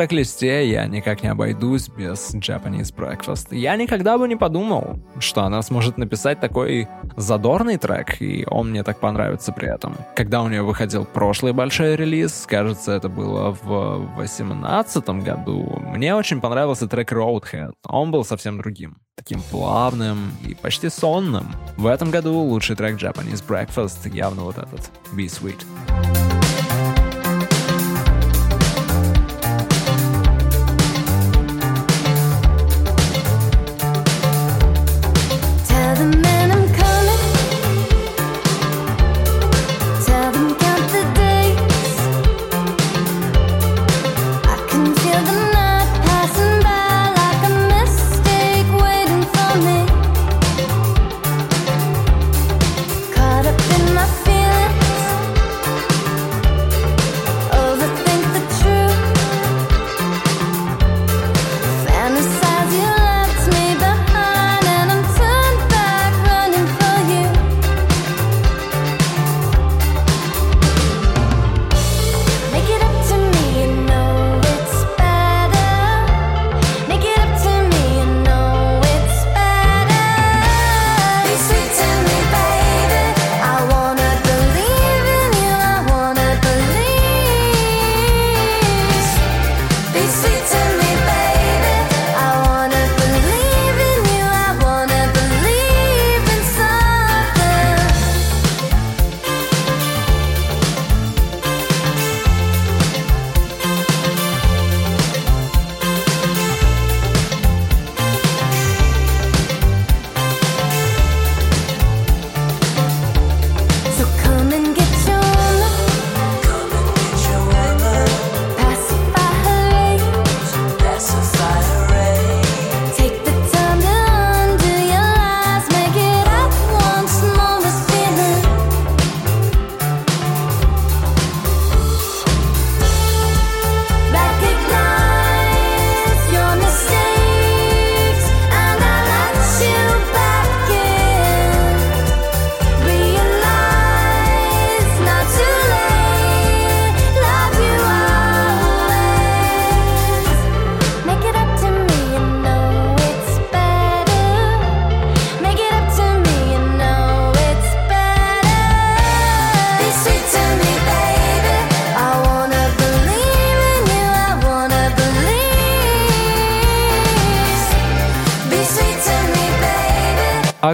[0.00, 3.48] Трек-листе я никак не обойдусь без Japanese Breakfast.
[3.54, 6.88] Я никогда бы не подумал, что она сможет написать такой
[7.18, 9.94] задорный трек, и он мне так понравится при этом.
[10.16, 16.40] Когда у нее выходил прошлый большой релиз, кажется, это было в 2018 году, мне очень
[16.40, 17.72] понравился трек Roadhead.
[17.86, 18.96] Он был совсем другим.
[19.16, 21.46] Таким плавным и почти сонным.
[21.76, 24.90] В этом году лучший трек Japanese Breakfast явно вот этот.
[25.12, 26.29] Be Sweet.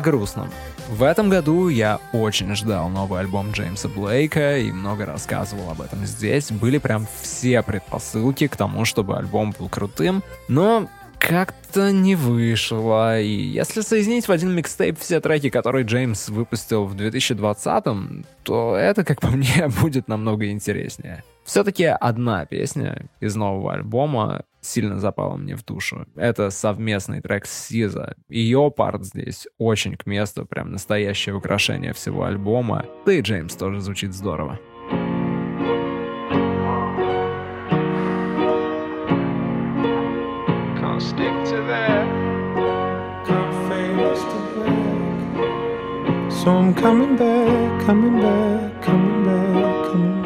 [0.07, 0.50] Грустном.
[0.88, 6.07] В этом году я очень ждал новый альбом Джеймса Блейка и много рассказывал об этом
[6.07, 6.52] здесь.
[6.52, 10.88] Были прям все предпосылки к тому, чтобы альбом был крутым, но
[11.18, 13.20] как-то не вышло.
[13.20, 17.84] И если соединить в один микстейп все треки, которые Джеймс выпустил в 2020,
[18.44, 21.24] то это, как по мне, будет намного интереснее.
[21.44, 26.07] Все-таки одна песня из нового альбома сильно запала мне в душу.
[26.17, 28.14] Это совместный трек с Сиза.
[28.29, 32.85] Ее парт здесь очень к месту, прям настоящее украшение всего альбома.
[33.05, 34.59] Да и Джеймс тоже звучит здорово.
[40.99, 42.07] Stick to that.
[46.31, 50.26] So I'm coming back, coming back, coming back, coming back.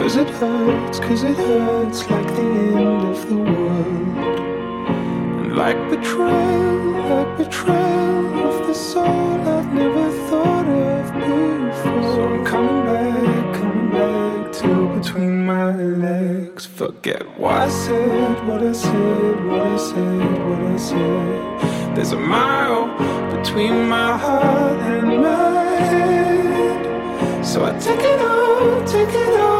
[0.00, 4.16] Cause it hurts, cause it hurts like the end of the world.
[5.40, 6.78] And like betrayal,
[7.10, 9.04] like betrayal of the soul
[9.56, 12.02] I've never thought of before.
[12.14, 16.64] So I'm coming back, coming back to between my legs.
[16.64, 21.94] Forget what I said, what I said, what I said, what I said.
[21.94, 22.88] There's a mile
[23.36, 27.44] between my heart and my head.
[27.44, 29.59] So I take it all, take it all,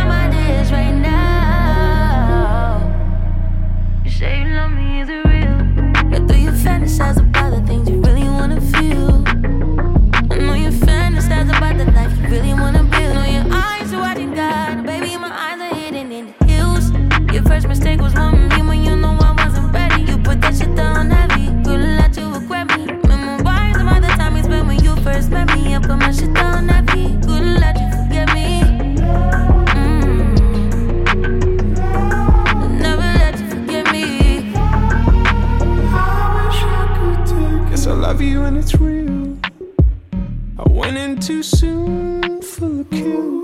[38.73, 43.41] I went in too soon for the kill,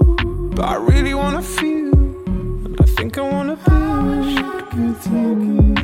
[0.52, 1.94] but I really wanna feel,
[2.66, 4.38] and I think I wanna be.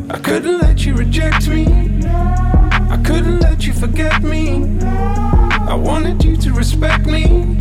[0.10, 1.66] I couldn't let you reject me.
[2.96, 4.80] I couldn't let you forget me.
[4.82, 7.58] I wanted you to respect me.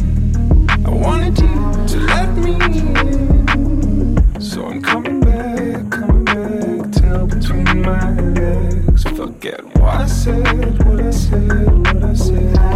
[0.87, 1.55] I wanted you
[1.89, 4.41] to let me in.
[4.41, 5.22] So I'm coming.
[9.51, 12.72] What I said, what I said, what I said,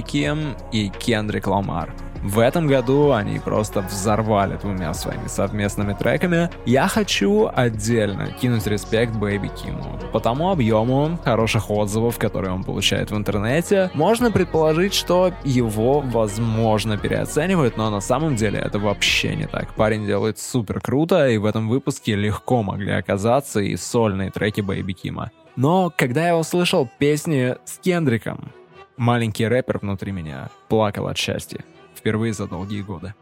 [0.00, 1.92] Ким и Кендрик Ламар.
[2.24, 6.48] В этом году они просто взорвали двумя своими совместными треками.
[6.64, 10.00] Я хочу отдельно кинуть респект Бэйби Киму.
[10.10, 16.96] По тому объему хороших отзывов, которые он получает в интернете, можно предположить, что его, возможно,
[16.96, 19.74] переоценивают, но на самом деле это вообще не так.
[19.74, 24.94] Парень делает супер круто, и в этом выпуске легко могли оказаться и сольные треки Бэйби
[24.94, 25.30] Кима.
[25.56, 28.50] Но когда я услышал песни с Кендриком,
[28.96, 31.60] маленький рэпер внутри меня плакал от счастья.
[31.96, 33.14] Впервые за долгие годы.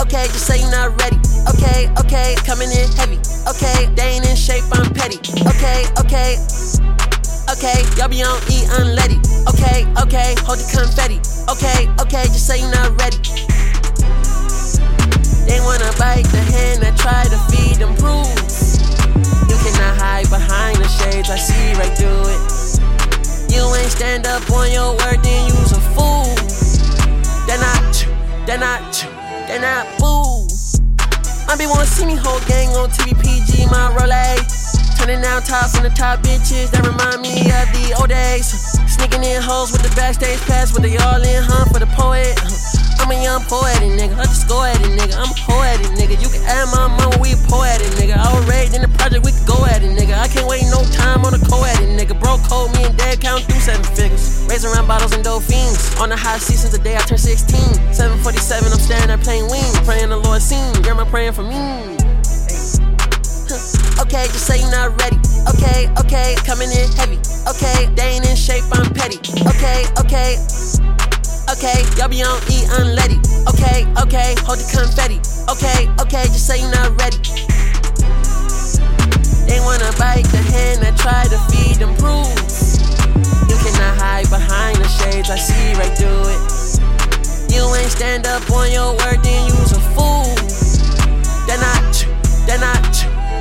[0.00, 1.18] Okay, just say you're not ready.
[1.46, 3.18] Okay, okay, coming in heavy.
[3.46, 5.18] Okay, they ain't in shape, I'm petty.
[5.46, 6.38] Okay, okay,
[7.52, 9.20] okay, y'all be on E unleady.
[9.46, 11.20] Okay, okay, hold the confetti.
[11.52, 13.18] Okay, okay, just say you're not ready.
[15.46, 18.29] They wanna bite the hand that try to feed them rules.
[24.30, 26.30] Up on your word, then you's a fool.
[27.46, 28.06] They're not,
[28.46, 28.94] they're not,
[29.48, 30.46] they're not boo.
[31.50, 34.78] I be wanna see me whole gang on TV PG, my Rolex.
[34.98, 38.46] Turning down tops and the top bitches that remind me of the old days.
[38.86, 41.64] Sneaking in hoes with the backstage pass, with they all in, huh?
[41.72, 42.38] For the poet.
[43.00, 44.14] I'm a young poetic nigga,
[44.46, 45.16] go at it, nigga.
[45.16, 46.20] I'm a poetic nigga.
[46.20, 48.20] You can add my mama, we poetic nigga.
[48.46, 50.14] Raised in the project, we can go at it, nigga.
[50.14, 52.18] I can't wait no time on a co-edit, nigga.
[52.18, 54.44] Bro, cold me and dad count through seven figures.
[54.48, 55.96] Raising around bottles and dolphins.
[55.98, 57.56] On the high seat since the day I turned 16.
[57.94, 59.80] 747, I'm staring at playing wings.
[59.88, 60.72] Praying the Lord seen.
[60.82, 61.56] Grandma praying for me.
[64.00, 65.18] Okay, just say you're not ready.
[65.56, 67.18] Okay, okay, coming in heavy.
[67.48, 69.18] Okay, they ain't in shape, I'm petty.
[69.46, 70.36] Okay, okay,
[71.48, 73.18] okay, y'all be on E unleady.
[73.48, 75.18] Okay, okay, hold the confetti.
[75.48, 77.16] Okay, okay, just say you're not ready.
[79.48, 82.78] They wanna bite the hand that try to feed them rules.
[83.48, 86.40] You cannot hide behind the shades, I see right through it.
[87.50, 90.28] You ain't stand up on your word, then you's a fool.
[91.46, 92.06] They're not,
[92.46, 92.92] they're not,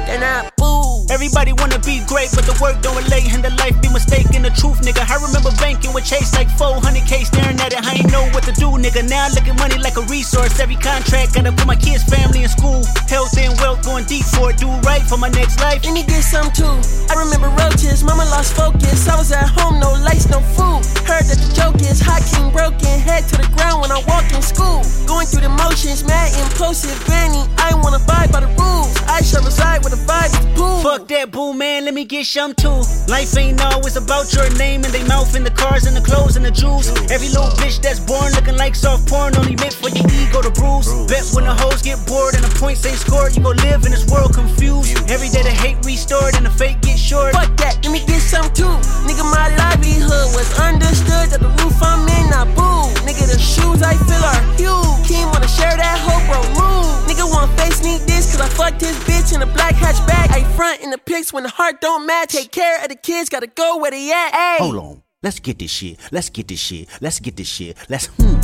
[0.07, 0.68] they're not boo.
[1.09, 4.45] Everybody wanna be great, but the work don't relate, and the life be mistaken.
[4.45, 5.01] The truth, nigga.
[5.09, 7.81] I remember banking with Chase like 400k, staring at it.
[7.81, 9.01] I ain't know what to do, nigga.
[9.09, 10.59] Now I look at money like a resource.
[10.59, 12.85] Every contract gotta put my kids' family and school.
[13.09, 14.61] Health and wealth going deep for it.
[14.61, 15.81] Do right for my next life.
[15.81, 16.77] And he get some too.
[17.09, 19.09] I remember roaches, mama lost focus.
[19.09, 20.85] I was at home, no lights, no food.
[21.09, 24.29] Heard that the joke is hot king broken, head to the ground when I walk
[24.29, 24.85] in school.
[25.09, 27.49] Going through the motions, mad impulsive, Benny.
[27.57, 28.93] I wanna abide by the rules.
[29.09, 30.81] I shall reside with the vibe is pool.
[30.81, 31.85] Fuck that boo, man.
[31.85, 32.81] Let me get some too.
[33.07, 36.35] Life ain't always about your name and they mouth and the cars and the clothes
[36.35, 36.89] and the jewels.
[37.11, 40.51] Every little bitch that's born looking like soft porn only meant for your ego to
[40.51, 40.89] bruise.
[41.07, 43.91] Bet when the hoes get bored and the points ain't scored, you gon' live in
[43.91, 44.97] this world confused.
[45.09, 47.33] Every day the hate restored and the fake get short.
[47.33, 48.73] Fuck that, let me get some too.
[49.07, 52.89] Nigga, my livelihood was understood that the roof I'm in, not boo.
[53.07, 55.07] Nigga, the shoes I feel are huge.
[55.07, 56.87] King wanna share that hope, bro, move.
[57.07, 60.29] Nigga want face need this, cause I fucked his bitch in a black hatchback.
[60.29, 62.29] I front in the pics when the heart don't match.
[62.29, 64.31] Take care of the kids, gotta go where they at.
[64.33, 64.57] Ayy.
[64.57, 65.03] Hold on.
[65.21, 65.99] Let's get this shit.
[66.11, 66.87] Let's get this shit.
[67.01, 67.77] Let's get this shit.
[67.89, 68.39] Let's hmm.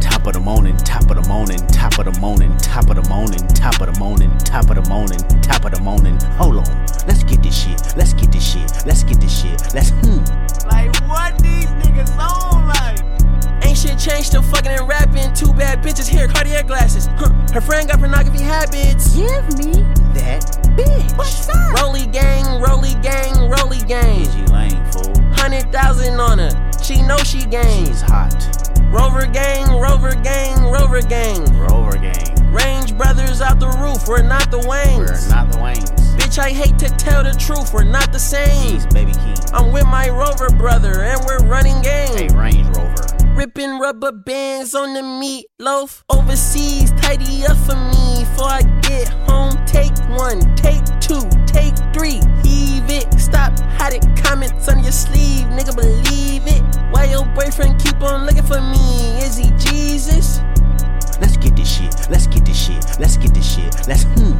[0.00, 3.08] Top of the morning, top of the morning, top of the morning, top of the
[3.10, 6.16] morning, top of the morning, top of the morning, top of the morning.
[6.38, 6.86] Hold on.
[7.08, 7.80] Let's get this shit.
[7.96, 8.70] Let's get this shit.
[8.86, 9.60] Let's get this shit.
[9.74, 10.22] Let's hmm.
[10.68, 12.39] Like what these niggas on like?
[13.80, 15.32] Ain't shit changed, still fucking and rapping.
[15.32, 17.06] Two bad bitches here, Cartier glasses.
[17.16, 17.30] Huh.
[17.54, 19.14] Her friend got pornography habits.
[19.16, 19.72] Give me
[20.12, 20.44] that
[20.76, 21.16] bitch.
[21.16, 21.80] What's up?
[21.80, 24.20] Rolly gang, rolly gang, rolly gang.
[24.20, 25.14] Is you lame fool?
[25.32, 26.72] Hundred thousand on her.
[26.82, 27.86] She know she gang.
[27.86, 28.34] She's hot.
[28.92, 31.40] Rover gang, Rover gang, Rover gang.
[31.56, 32.52] Rover gang.
[32.52, 34.98] Range brothers out the roof, we're not the Waynes.
[34.98, 36.16] We're not the Waynes.
[36.18, 38.82] Bitch, I hate to tell the truth, we're not the same.
[38.92, 39.36] baby king.
[39.54, 42.16] I'm with my Rover brother, and we're running game.
[42.16, 42.99] Hey, Range Rover.
[43.40, 46.02] Ripping rubber bands on the meatloaf.
[46.10, 49.56] Overseas, tidy up for me before I get home.
[49.64, 52.20] Take one, take two, take three.
[52.44, 55.74] Heave it, stop hiding comments on your sleeve, nigga.
[55.74, 56.62] Believe it.
[56.92, 59.24] Why your boyfriend keep on looking for me?
[59.24, 60.40] Is he Jesus?
[61.18, 61.94] Let's get this shit.
[62.10, 62.84] Let's get this shit.
[63.00, 63.74] Let's get this shit.
[63.88, 64.36] Let's hmm.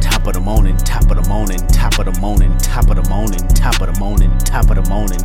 [0.00, 3.08] Top of the morning, top of the morning, top of the morning, top of the
[3.08, 5.18] morning, top of the morning, top of the morning.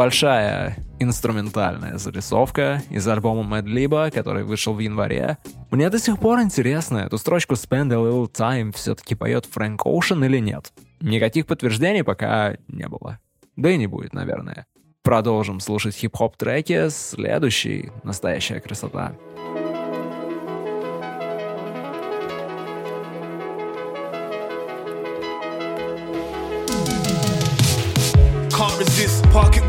[0.00, 5.36] Небольшая инструментальная зарисовка из альбома Mad Liba, который вышел в январе.
[5.70, 10.24] Мне до сих пор интересно, эту строчку Spend a Little Time все-таки поет Фрэнк Оушен
[10.24, 10.72] или нет.
[11.02, 13.18] Никаких подтверждений пока не было.
[13.56, 14.64] Да и не будет, наверное.
[15.02, 16.88] Продолжим слушать хип-хоп треки.
[16.88, 19.12] Следующий— настоящая красота.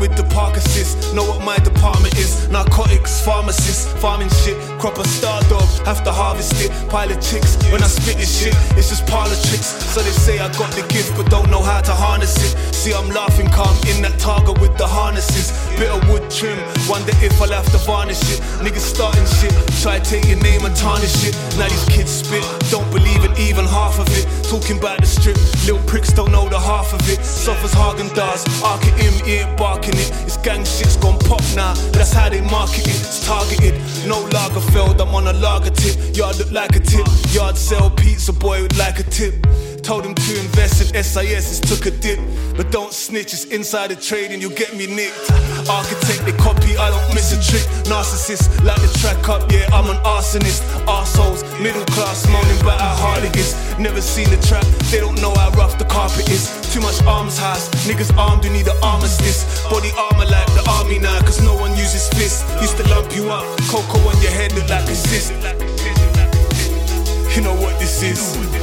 [0.02, 1.14] With the park assist.
[1.14, 2.48] Know what my department is.
[2.48, 4.58] Narcotics, pharmacist, farming shit.
[4.80, 6.70] Crop a star dog, have to harvest it.
[6.90, 9.70] Pile of chicks, when I spit this shit, it's just parlor tricks.
[9.94, 12.74] So they say I got the gift, but don't know how to harness it.
[12.74, 15.54] See, I'm laughing calm in that target with the harnesses.
[15.78, 16.58] Bit of wood trim,
[16.90, 18.42] wonder if I'll have to varnish it.
[18.58, 21.34] Niggas starting shit, try to take your name and tarnish it.
[21.54, 22.42] Now these kids spit,
[22.74, 24.26] don't believe in even half of it.
[24.48, 25.36] Talking about the strip,
[25.66, 27.24] little pricks don't know the half of it.
[27.24, 30.10] Suffers Hagen does, arc it in, ain't barking it.
[30.26, 33.00] It's gang shit's gone pop now, that's how they market it.
[33.00, 33.74] It's targeted,
[34.06, 36.16] no Lagerfeld, I'm on a lager tip.
[36.16, 39.34] Yard look like a tip, yard sell pizza boy would like a tip.
[39.82, 42.20] Told him to invest in SIS, it's took a dip.
[42.56, 45.18] But don't snitch, it's insider trading, you'll get me nicked.
[45.68, 47.66] Architect, they copy, I don't miss a trick.
[47.90, 50.62] Narcissist, like the track up, yeah, I'm an arsonist.
[50.86, 53.58] Arseholes, middle class, moaning about how it is.
[53.76, 56.46] Never seen the trap, they don't know how rough the carpet is.
[56.72, 59.66] Too much arms house, niggas armed, you need an armistice.
[59.68, 62.46] Body armor like the army now, cause no one uses fists.
[62.62, 65.32] Used to lump you up, cocoa on your head look like a cyst.
[67.34, 68.61] You know what this is.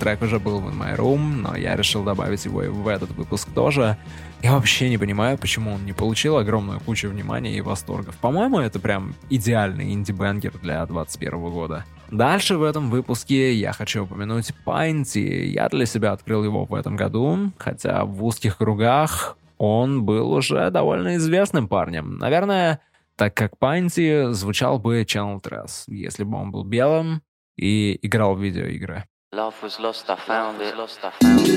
[0.00, 3.10] Трек уже был в In My Room, но я решил добавить его и в этот
[3.10, 3.96] выпуск тоже.
[4.42, 8.16] Я вообще не понимаю, почему он не получил огромную кучу внимания и восторгов.
[8.16, 11.84] По-моему, это прям идеальный инди-бенгер для 21 года.
[12.10, 15.18] Дальше в этом выпуске я хочу упомянуть Пайнти.
[15.18, 20.70] Я для себя открыл его в этом году, хотя в узких кругах он был уже
[20.70, 22.16] довольно известным парнем.
[22.16, 22.80] Наверное,
[23.16, 27.20] так как Пайнти звучал бы Channel Tress, если бы он был белым
[27.56, 29.04] и играл в видеоигры.
[29.32, 30.76] Love was lost, I found it.
[30.76, 31.54] Lost, I found it.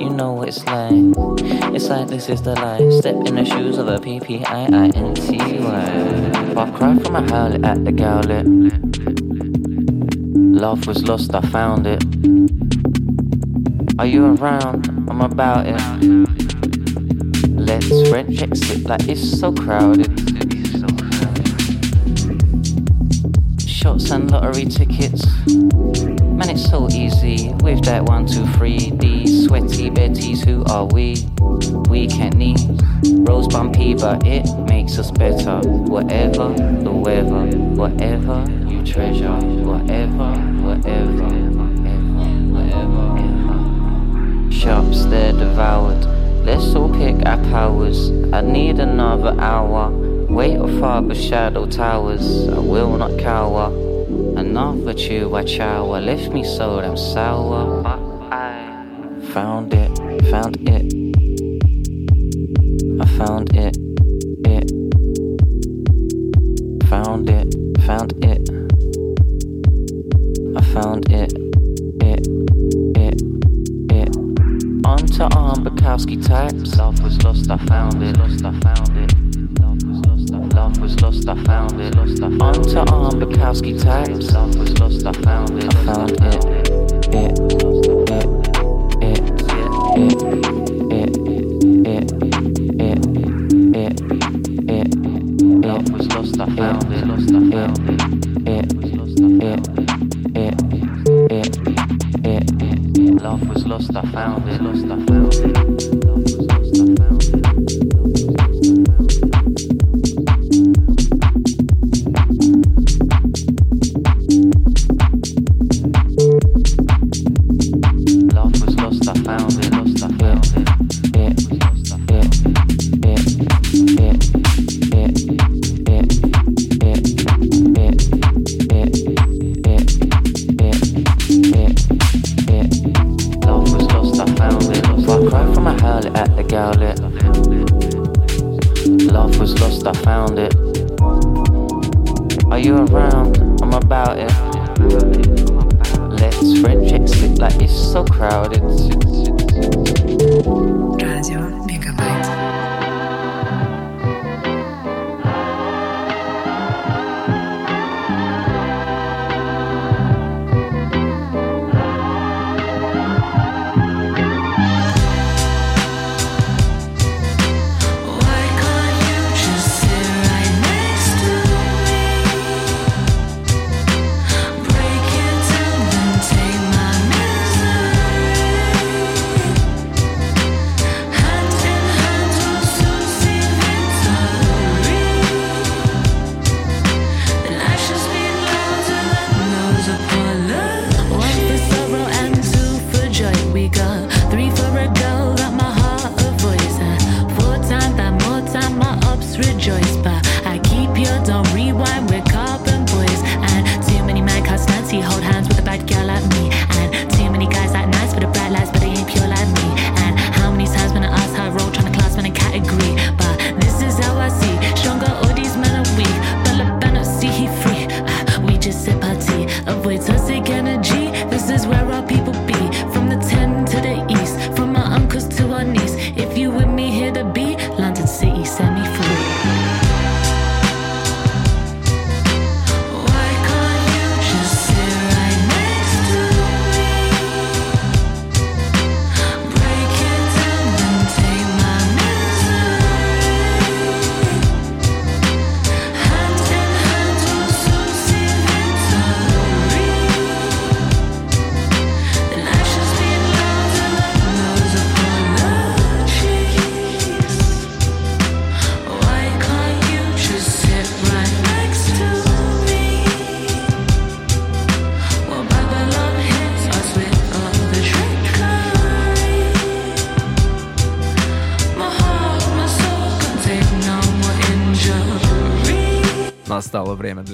[0.00, 0.90] You know what it's like.
[1.76, 2.92] It's like this is the life.
[2.94, 4.40] Step in the shoes of a P-P-I-I-N-T-Y.
[6.54, 8.48] Far cry from a howlet at the gowlet.
[10.60, 12.02] Love was lost, I found it.
[13.96, 14.88] Are you around?
[15.08, 16.47] I'm about it.
[17.68, 20.08] Let's French exit like it's so crowded.
[23.60, 25.26] Shots and lottery tickets.
[25.46, 28.92] Man, it's so easy with that one, two, three.
[28.92, 31.26] These sweaty betties, who are we?
[31.90, 32.58] We can't need
[33.28, 35.60] rose bumpy, but it makes us better.
[35.68, 40.32] Whatever the weather, whatever you treasure, whatever,
[40.64, 41.28] whatever,
[41.58, 42.24] whatever,
[42.54, 44.50] whatever.
[44.50, 46.27] Shops, they're devoured.
[46.48, 48.10] Let's all pick our powers.
[48.32, 49.90] I need another hour.
[50.30, 52.48] Wait or far shadow towers.
[52.48, 53.66] I will not cower.
[54.34, 56.00] Another chew I chower.
[56.00, 57.82] Left me so damn sour.
[57.82, 57.98] But
[58.32, 59.90] I found it,
[60.30, 60.86] found it.
[62.98, 63.76] I found it,
[64.46, 64.70] it.
[66.88, 67.54] Found it,
[67.84, 68.48] found it.
[70.56, 71.47] I found it,
[74.88, 76.78] Onto arm Bukowski types.
[76.78, 79.12] Love was lost, I found it, lost, I found it.
[79.60, 82.74] Love was lost, I Love was lost, I found it, lost, I found it.
[82.74, 84.32] Onto arm Bukowski types.
[84.32, 86.44] Love was lost, I found it, I found it,
[87.12, 87.38] it,
[88.08, 88.28] it, it,
[89.02, 89.20] it,
[90.90, 91.12] it,
[91.84, 92.12] it,
[92.80, 93.04] it,
[93.76, 94.00] it,
[94.70, 94.88] it.
[95.66, 98.00] Love was lost, I found it, lost, I found it.
[98.48, 98.72] It,
[99.42, 99.77] it, it,
[103.98, 105.17] I found it, lost, I found it.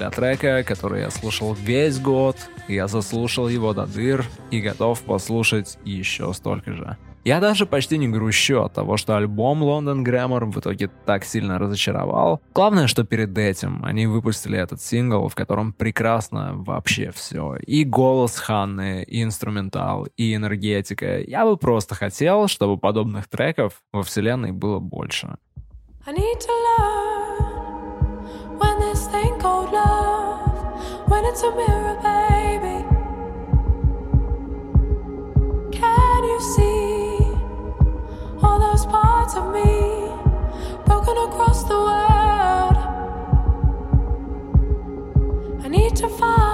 [0.05, 2.37] для трека, который я слушал весь год.
[2.67, 6.97] Я заслушал его до дыр и готов послушать еще столько же.
[7.23, 11.57] Я даже почти не грущу от того, что альбом London Grammar в итоге так сильно
[11.57, 12.39] разочаровал.
[12.53, 17.55] Главное, что перед этим они выпустили этот сингл, в котором прекрасно вообще все.
[17.65, 21.19] И голос Ханны, и инструментал, и энергетика.
[21.21, 25.37] Я бы просто хотел, чтобы подобных треков во вселенной было больше.
[26.05, 27.04] I need to love
[31.35, 32.85] It's a mirror, baby.
[35.77, 37.17] Can you see
[38.41, 40.13] all those parts of me
[40.85, 42.77] broken across the world?
[45.61, 46.44] I need to find.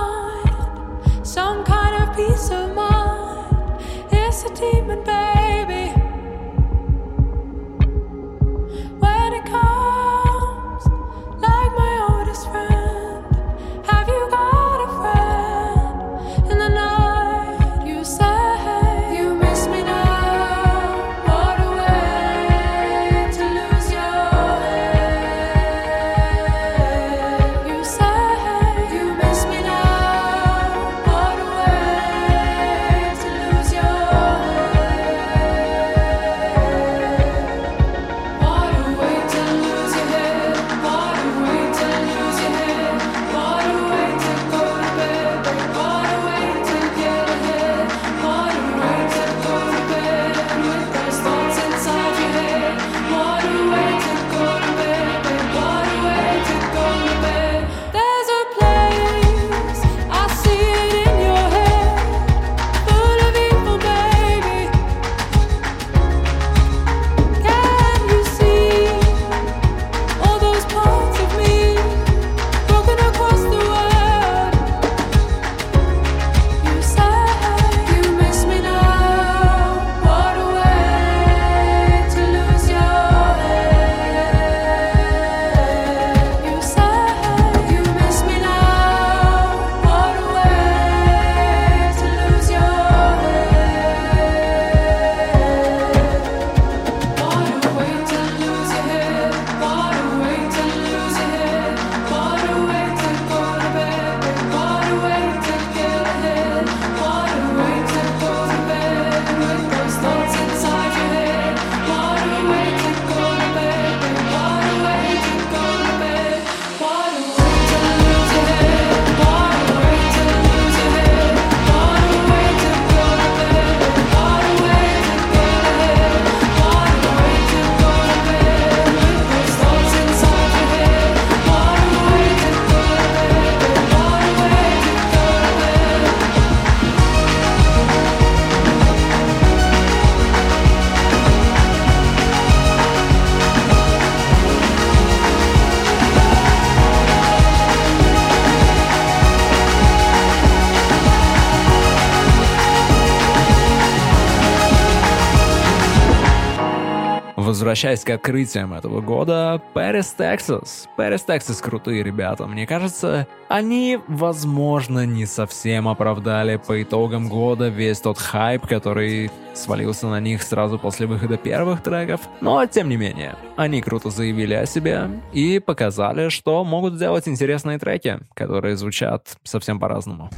[157.62, 162.48] Возвращаясь к открытиям этого года, Paris Texas, Paris Texas крутые ребята.
[162.48, 170.08] Мне кажется, они, возможно, не совсем оправдали по итогам года весь тот хайп, который свалился
[170.08, 172.22] на них сразу после выхода первых треков.
[172.42, 177.78] Но, тем не менее, они круто заявили о себе и показали, что могут делать интересные
[177.78, 180.32] треки, которые звучат совсем по-разному.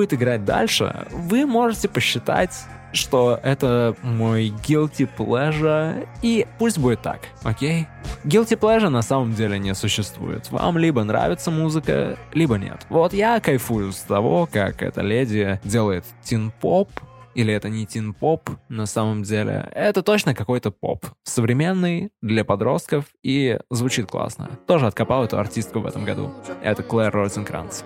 [0.00, 7.20] Будет играть дальше, вы можете посчитать что это мой guilty pleasure, и пусть будет так,
[7.44, 7.86] окей?
[8.24, 10.50] Guilty pleasure на самом деле не существует.
[10.50, 12.84] Вам либо нравится музыка, либо нет.
[12.88, 16.90] Вот я кайфую с того, как эта леди делает тин-поп,
[17.34, 19.68] или это не тин-поп на самом деле.
[19.72, 21.06] Это точно какой-то поп.
[21.24, 24.50] Современный, для подростков, и звучит классно.
[24.66, 26.32] Тоже откопал эту артистку в этом году.
[26.62, 27.82] Это Клэр Розенкранц.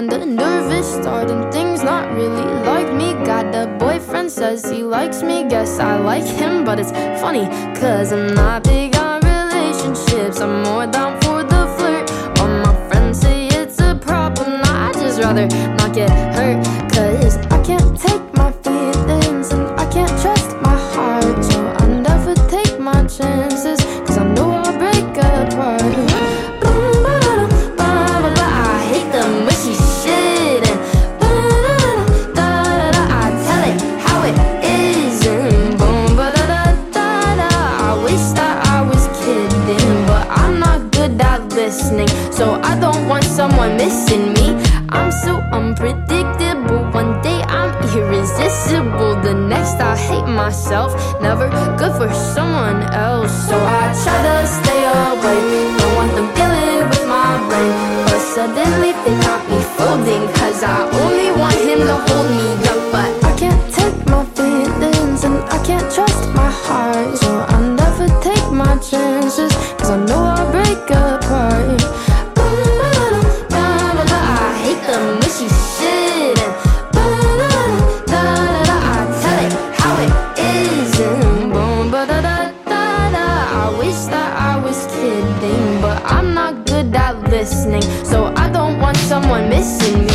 [0.00, 3.12] Kinda nervous, starting things not really like me.
[3.24, 5.46] Got a boyfriend, says he likes me.
[5.48, 6.90] Guess I like him, but it's
[7.20, 7.46] funny,
[7.78, 10.40] cause I'm not big on relationships.
[10.40, 11.39] I'm more down for
[15.30, 15.46] Rather
[15.76, 21.44] not get hurt, cause I can't take my feelings and I can't trust my heart.
[21.44, 25.82] So I never take my chances, cause I know I'll break apart.
[28.42, 30.80] I hate the mushy shit and
[32.36, 36.18] I tell it how it is and boom.
[36.18, 38.26] I wish
[41.70, 44.46] listening, so I don't want someone missing me.
[44.88, 46.82] I'm so unpredictable.
[47.00, 50.90] One day I'm irresistible, the next I hate myself.
[51.22, 51.46] Never
[51.78, 55.40] good for someone else, so I try to stay away.
[55.78, 57.72] Don't want them dealing with my brain,
[58.06, 60.24] but suddenly they got me folding.
[60.38, 62.69] Cause I only want him to hold me up,
[89.30, 90.10] someone missing me.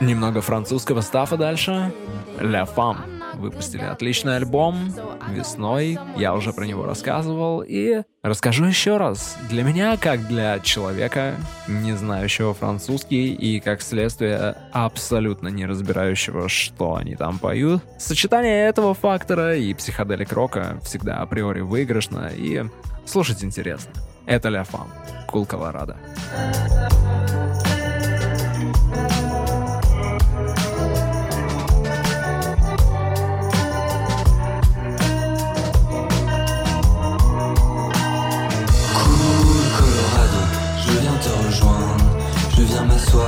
[0.00, 1.92] Немного французского стафа дальше.
[2.38, 2.96] La Femme
[3.34, 4.92] выпустили отличный альбом
[5.36, 5.98] весной.
[6.16, 7.62] Я уже про него рассказывал.
[7.62, 9.36] И расскажу еще раз.
[9.48, 11.34] Для меня, как для человека,
[11.68, 18.94] не знающего французский и, как следствие, абсолютно не разбирающего, что они там поют, сочетание этого
[18.94, 22.64] фактора и психоделик рока всегда априори выигрышно и
[23.04, 23.92] слушать интересно.
[24.26, 24.90] Это La Femme.
[25.28, 25.96] Кул Колорадо.
[26.36, 27.45] Colorado,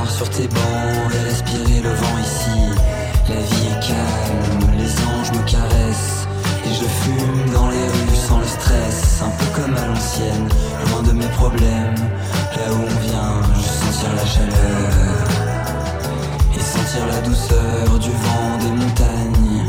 [0.07, 2.61] sur tes bancs et respirer le vent ici.
[3.29, 6.29] La vie est calme, les anges me caressent.
[6.67, 10.49] Et je fume dans les rues sans le stress, un peu comme à l'ancienne,
[10.91, 11.95] loin de mes problèmes.
[12.57, 15.25] Là où on vient, je sentir la chaleur
[16.55, 19.65] et sentir la douceur du vent des montagnes.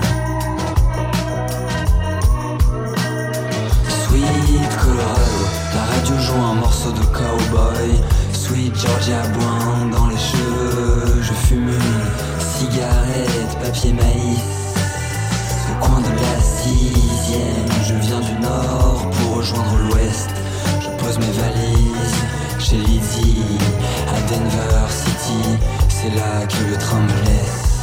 [4.03, 5.39] Sweet Colorado,
[5.75, 7.99] la radio joue un morceau de cowboy.
[8.49, 11.21] Sweet Georgia boin dans les cheveux.
[11.21, 14.73] Je fume une cigarette, papier maïs.
[15.69, 20.31] Au coin de la sixième, je viens du nord pour rejoindre l'ouest.
[20.81, 22.17] Je pose mes valises
[22.57, 23.43] chez Lizzie
[24.07, 25.59] à Denver City.
[25.87, 27.78] C'est là que le train me laisse.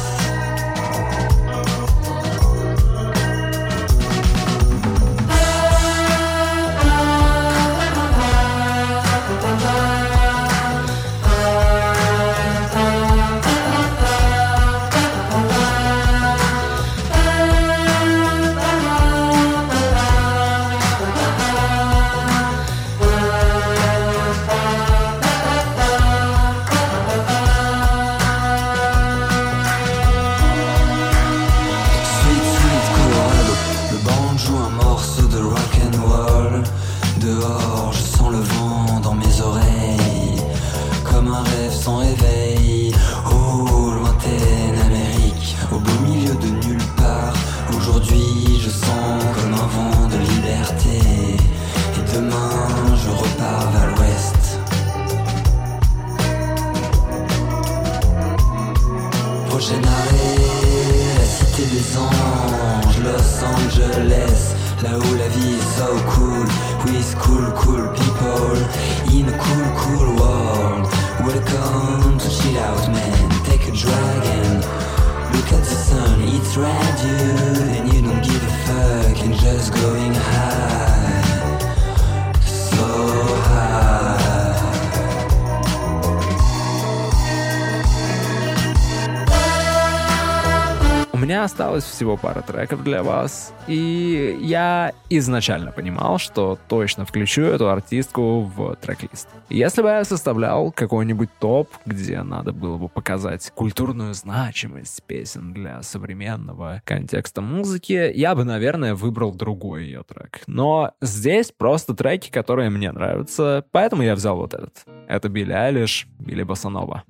[91.77, 98.41] Осталось всего пара треков для вас, и я изначально понимал, что точно включу эту артистку
[98.41, 99.29] в трек-лист.
[99.49, 105.83] Если бы я составлял какой-нибудь топ, где надо было бы показать культурную значимость песен для
[105.83, 110.41] современного контекста музыки, я бы, наверное, выбрал другой ее трек.
[110.47, 114.83] Но здесь просто треки, которые мне нравятся, поэтому я взял вот этот.
[115.07, 117.03] Это Билли Айлиш, Билли Басанова.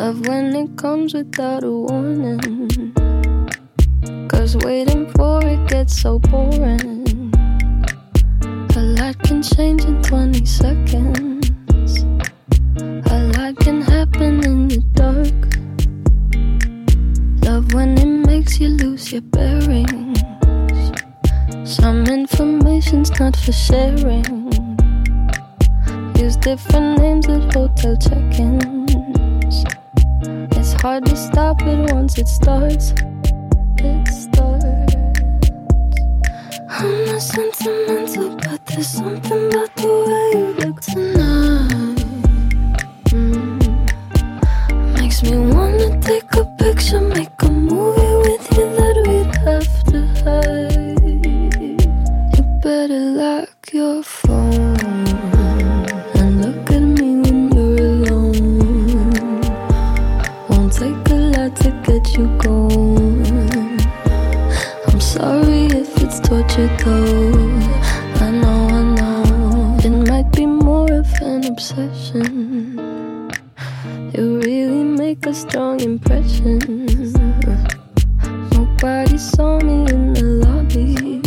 [0.00, 2.70] Love when it comes without a warning.
[4.28, 7.04] Cause waiting for it gets so boring.
[8.76, 11.50] A lot can change in 20 seconds.
[13.12, 15.36] A lot can happen in the dark.
[17.44, 20.18] Love when it makes you lose your bearings.
[21.62, 24.24] Some information's not for sharing.
[26.16, 28.70] Use different names at hotel check-ins.
[29.42, 29.79] It's
[30.80, 32.94] hard to stop it once it starts.
[33.76, 34.94] It starts.
[36.70, 41.98] I'm not sentimental, but there's something about the way you look tonight.
[43.12, 43.60] Mm.
[44.98, 49.98] Makes me wanna take a picture, make a movie with you that we'd have to
[50.24, 51.00] hide.
[52.36, 54.02] You better lock your
[66.84, 67.32] though.
[68.26, 69.76] I know, I know.
[69.84, 72.78] It might be more of an obsession.
[74.14, 76.58] You really make a strong impression.
[78.52, 81.19] Nobody saw me in the lobby.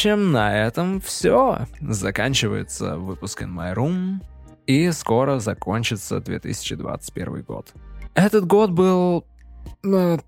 [0.00, 1.58] Общем, на этом все.
[1.82, 4.20] Заканчивается выпуск In My Room.
[4.66, 7.74] И скоро закончится 2021 год.
[8.14, 9.26] Этот год был...
[9.82, 10.18] ну,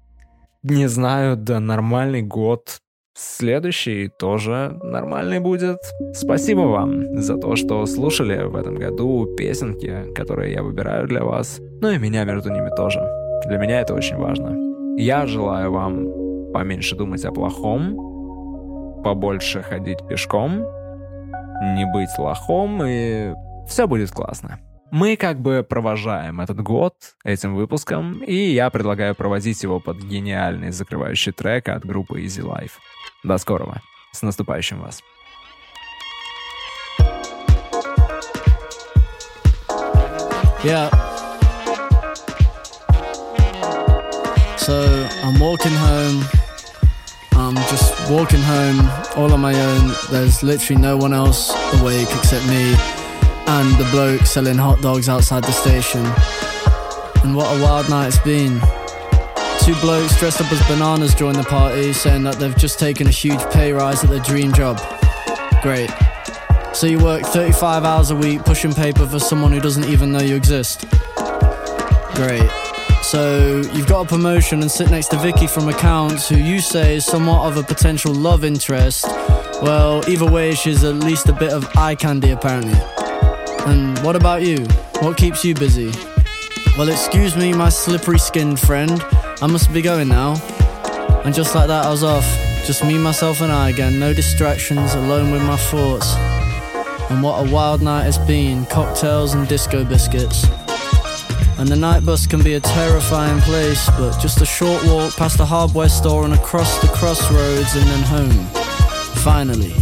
[0.63, 2.81] не знаю, да нормальный год.
[3.15, 5.79] Следующий тоже нормальный будет.
[6.13, 11.61] Спасибо вам за то, что слушали в этом году песенки, которые я выбираю для вас.
[11.81, 13.01] Ну и меня между ними тоже.
[13.47, 14.55] Для меня это очень важно.
[14.99, 18.12] Я желаю вам поменьше думать о плохом,
[19.03, 20.61] побольше ходить пешком,
[21.75, 23.35] не быть лохом, и
[23.67, 24.59] все будет классно.
[24.91, 30.71] Мы как бы провожаем этот год этим выпуском, и я предлагаю проводить его под гениальный
[30.71, 32.73] закрывающий трек от группы Easy Life.
[33.25, 33.81] До скорого.
[34.13, 35.03] С наступающим вас.
[40.63, 40.91] Yeah.
[44.59, 46.42] So I'm walking home.
[47.35, 48.81] I'm just walking home
[49.17, 49.93] all on my own.
[50.11, 51.51] There's literally no one else
[51.81, 52.75] awake except me
[53.47, 56.05] and the bloke selling hot dogs outside the station.
[57.25, 58.61] And what a wild night it's been.
[59.61, 63.11] Two blokes dressed up as bananas join the party, saying that they've just taken a
[63.11, 64.81] huge pay rise at their dream job.
[65.63, 65.91] Great.
[66.73, 70.21] So you work 35 hours a week pushing paper for someone who doesn't even know
[70.21, 70.87] you exist.
[72.15, 72.51] Great.
[73.13, 76.97] So you've got a promotion and sit next to Vicky from accounts, who you say
[76.97, 79.05] is somewhat of a potential love interest.
[79.61, 82.73] Well, either way, she's at least a bit of eye candy apparently.
[83.67, 84.65] And what about you?
[85.01, 85.93] What keeps you busy?
[86.79, 89.05] Well, excuse me, my slippery skinned friend.
[89.43, 90.37] I must be going now.
[91.27, 92.25] And just like that, I was off.
[92.65, 93.99] Just me, myself, and I again.
[93.99, 96.15] No distractions, alone with my thoughts.
[97.11, 100.47] And what a wild night it's been cocktails and disco biscuits.
[101.63, 105.39] And the night bus can be a terrifying place, but just a short walk past
[105.39, 108.47] the hardware store and across the crossroads and then home.
[109.23, 109.73] Finally.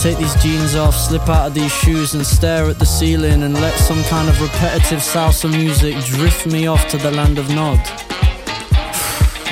[0.00, 3.52] Take these jeans off, slip out of these shoes and stare at the ceiling and
[3.52, 7.78] let some kind of repetitive salsa music drift me off to the land of Nod.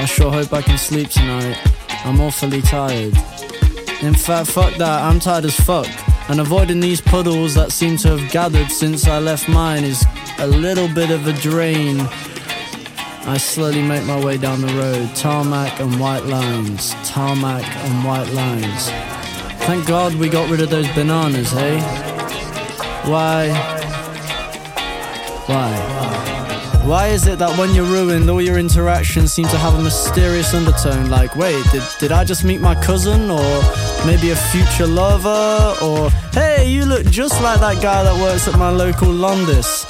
[0.00, 1.58] I sure hope I can sleep tonight.
[2.06, 3.14] I'm awfully tired.
[4.00, 5.86] In fact, fuck that, I'm tired as fuck.
[6.30, 10.02] And avoiding these puddles that seem to have gathered since I left mine is
[10.40, 12.00] a little bit of a drain.
[13.26, 18.28] I slowly make my way down the road, tarmac and white lines, tarmac and white
[18.32, 18.88] lines.
[19.66, 21.78] Thank God we got rid of those bananas, hey?
[23.04, 23.50] Why?
[25.46, 26.86] Why?
[26.86, 30.54] Why is it that when you're ruined, all your interactions seem to have a mysterious
[30.54, 31.10] undertone?
[31.10, 33.30] Like, wait, did, did I just meet my cousin?
[33.30, 33.62] Or
[34.06, 35.76] maybe a future lover?
[35.84, 39.84] Or, hey, you look just like that guy that works at my local Londis.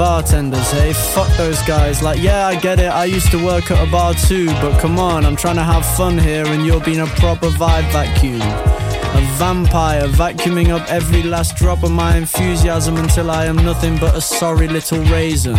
[0.00, 2.02] Bartenders, hey, fuck those guys.
[2.02, 4.98] Like, yeah, I get it, I used to work at a bar too, but come
[4.98, 8.40] on, I'm trying to have fun here and you're being a proper vibe vacuum.
[8.40, 14.16] A vampire vacuuming up every last drop of my enthusiasm until I am nothing but
[14.16, 15.56] a sorry little raisin.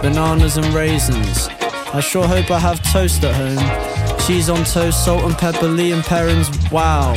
[0.00, 1.48] Bananas and raisins.
[1.92, 4.18] I sure hope I have toast at home.
[4.26, 6.48] Cheese on toast, salt and pepper, Lea and Perrins.
[6.72, 7.12] Wow.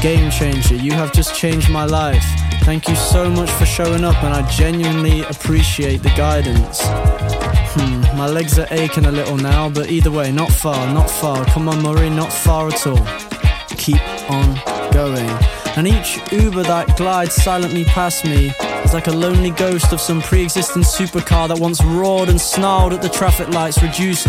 [0.00, 2.47] Game changer, you have just changed my life.
[2.68, 6.80] Thank you so much for showing up, and I genuinely appreciate the guidance.
[6.82, 11.46] Hmm, my legs are aching a little now, but either way, not far, not far.
[11.46, 13.02] Come on, Murray, not far at all.
[13.78, 14.60] Keep on
[14.92, 15.26] going.
[15.78, 18.52] And each Uber that glides silently past me
[18.84, 22.92] is like a lonely ghost of some pre existing supercar that once roared and snarled
[22.92, 24.28] at the traffic lights, reduced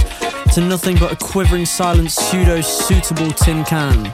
[0.54, 4.06] to nothing but a quivering silent pseudo suitable tin can.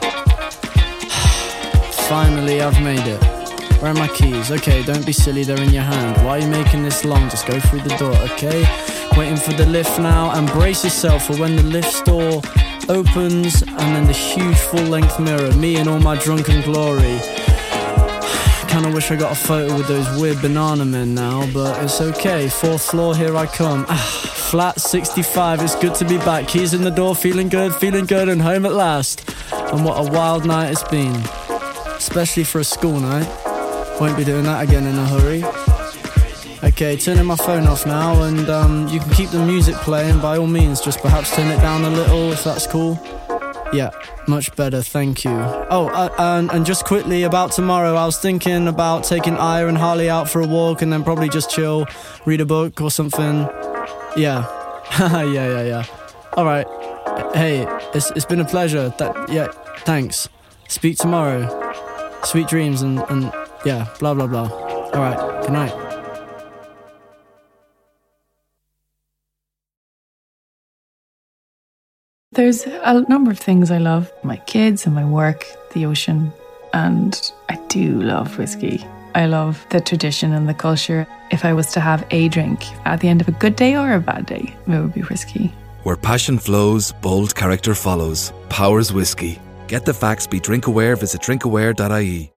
[2.08, 3.35] Finally, I've made it.
[3.80, 4.50] Where are my keys?
[4.50, 6.24] Okay, don't be silly, they're in your hand.
[6.24, 7.28] Why are you making this long?
[7.28, 8.64] Just go through the door, okay?
[9.16, 12.40] Waiting for the lift now, and brace yourself for when the lift door
[12.88, 17.18] opens and then the huge full length mirror, me in all my drunken glory.
[18.68, 22.48] Kinda wish I got a photo with those weird banana men now, but it's okay.
[22.48, 23.84] Fourth floor, here I come.
[23.88, 26.48] Ah, flat 65, it's good to be back.
[26.48, 29.28] Keys in the door, feeling good, feeling good, and home at last.
[29.52, 31.14] And what a wild night it's been,
[31.96, 33.45] especially for a school night.
[34.00, 35.42] Won't be doing that again in a hurry.
[36.62, 40.36] Okay, turning my phone off now, and um, you can keep the music playing by
[40.36, 40.80] all means.
[40.80, 42.98] Just perhaps turn it down a little if that's cool.
[43.72, 43.90] Yeah,
[44.28, 45.30] much better, thank you.
[45.30, 49.78] Oh, uh, and, and just quickly about tomorrow, I was thinking about taking Aya and
[49.78, 51.86] Harley out for a walk and then probably just chill,
[52.24, 53.48] read a book or something.
[54.16, 54.46] Yeah,
[54.98, 55.84] yeah, yeah, yeah.
[56.34, 56.66] All right.
[57.34, 58.92] Hey, it's, it's been a pleasure.
[58.98, 59.48] That yeah,
[59.78, 60.28] thanks.
[60.68, 61.72] Speak tomorrow.
[62.24, 63.32] Sweet dreams and, and
[63.66, 64.48] yeah, blah blah blah.
[64.94, 65.42] All right.
[65.42, 65.74] Good night.
[72.32, 76.32] There's a number of things I love my kids and my work, the ocean,
[76.74, 78.84] and I do love whiskey.
[79.14, 81.06] I love the tradition and the culture.
[81.30, 83.94] If I was to have a drink at the end of a good day or
[83.94, 85.46] a bad day, it would be whiskey.
[85.84, 88.32] Where passion flows, bold character follows.
[88.50, 89.40] Powers Whiskey.
[89.66, 92.30] Get the facts, be drink aware, visit drinkaware.ie.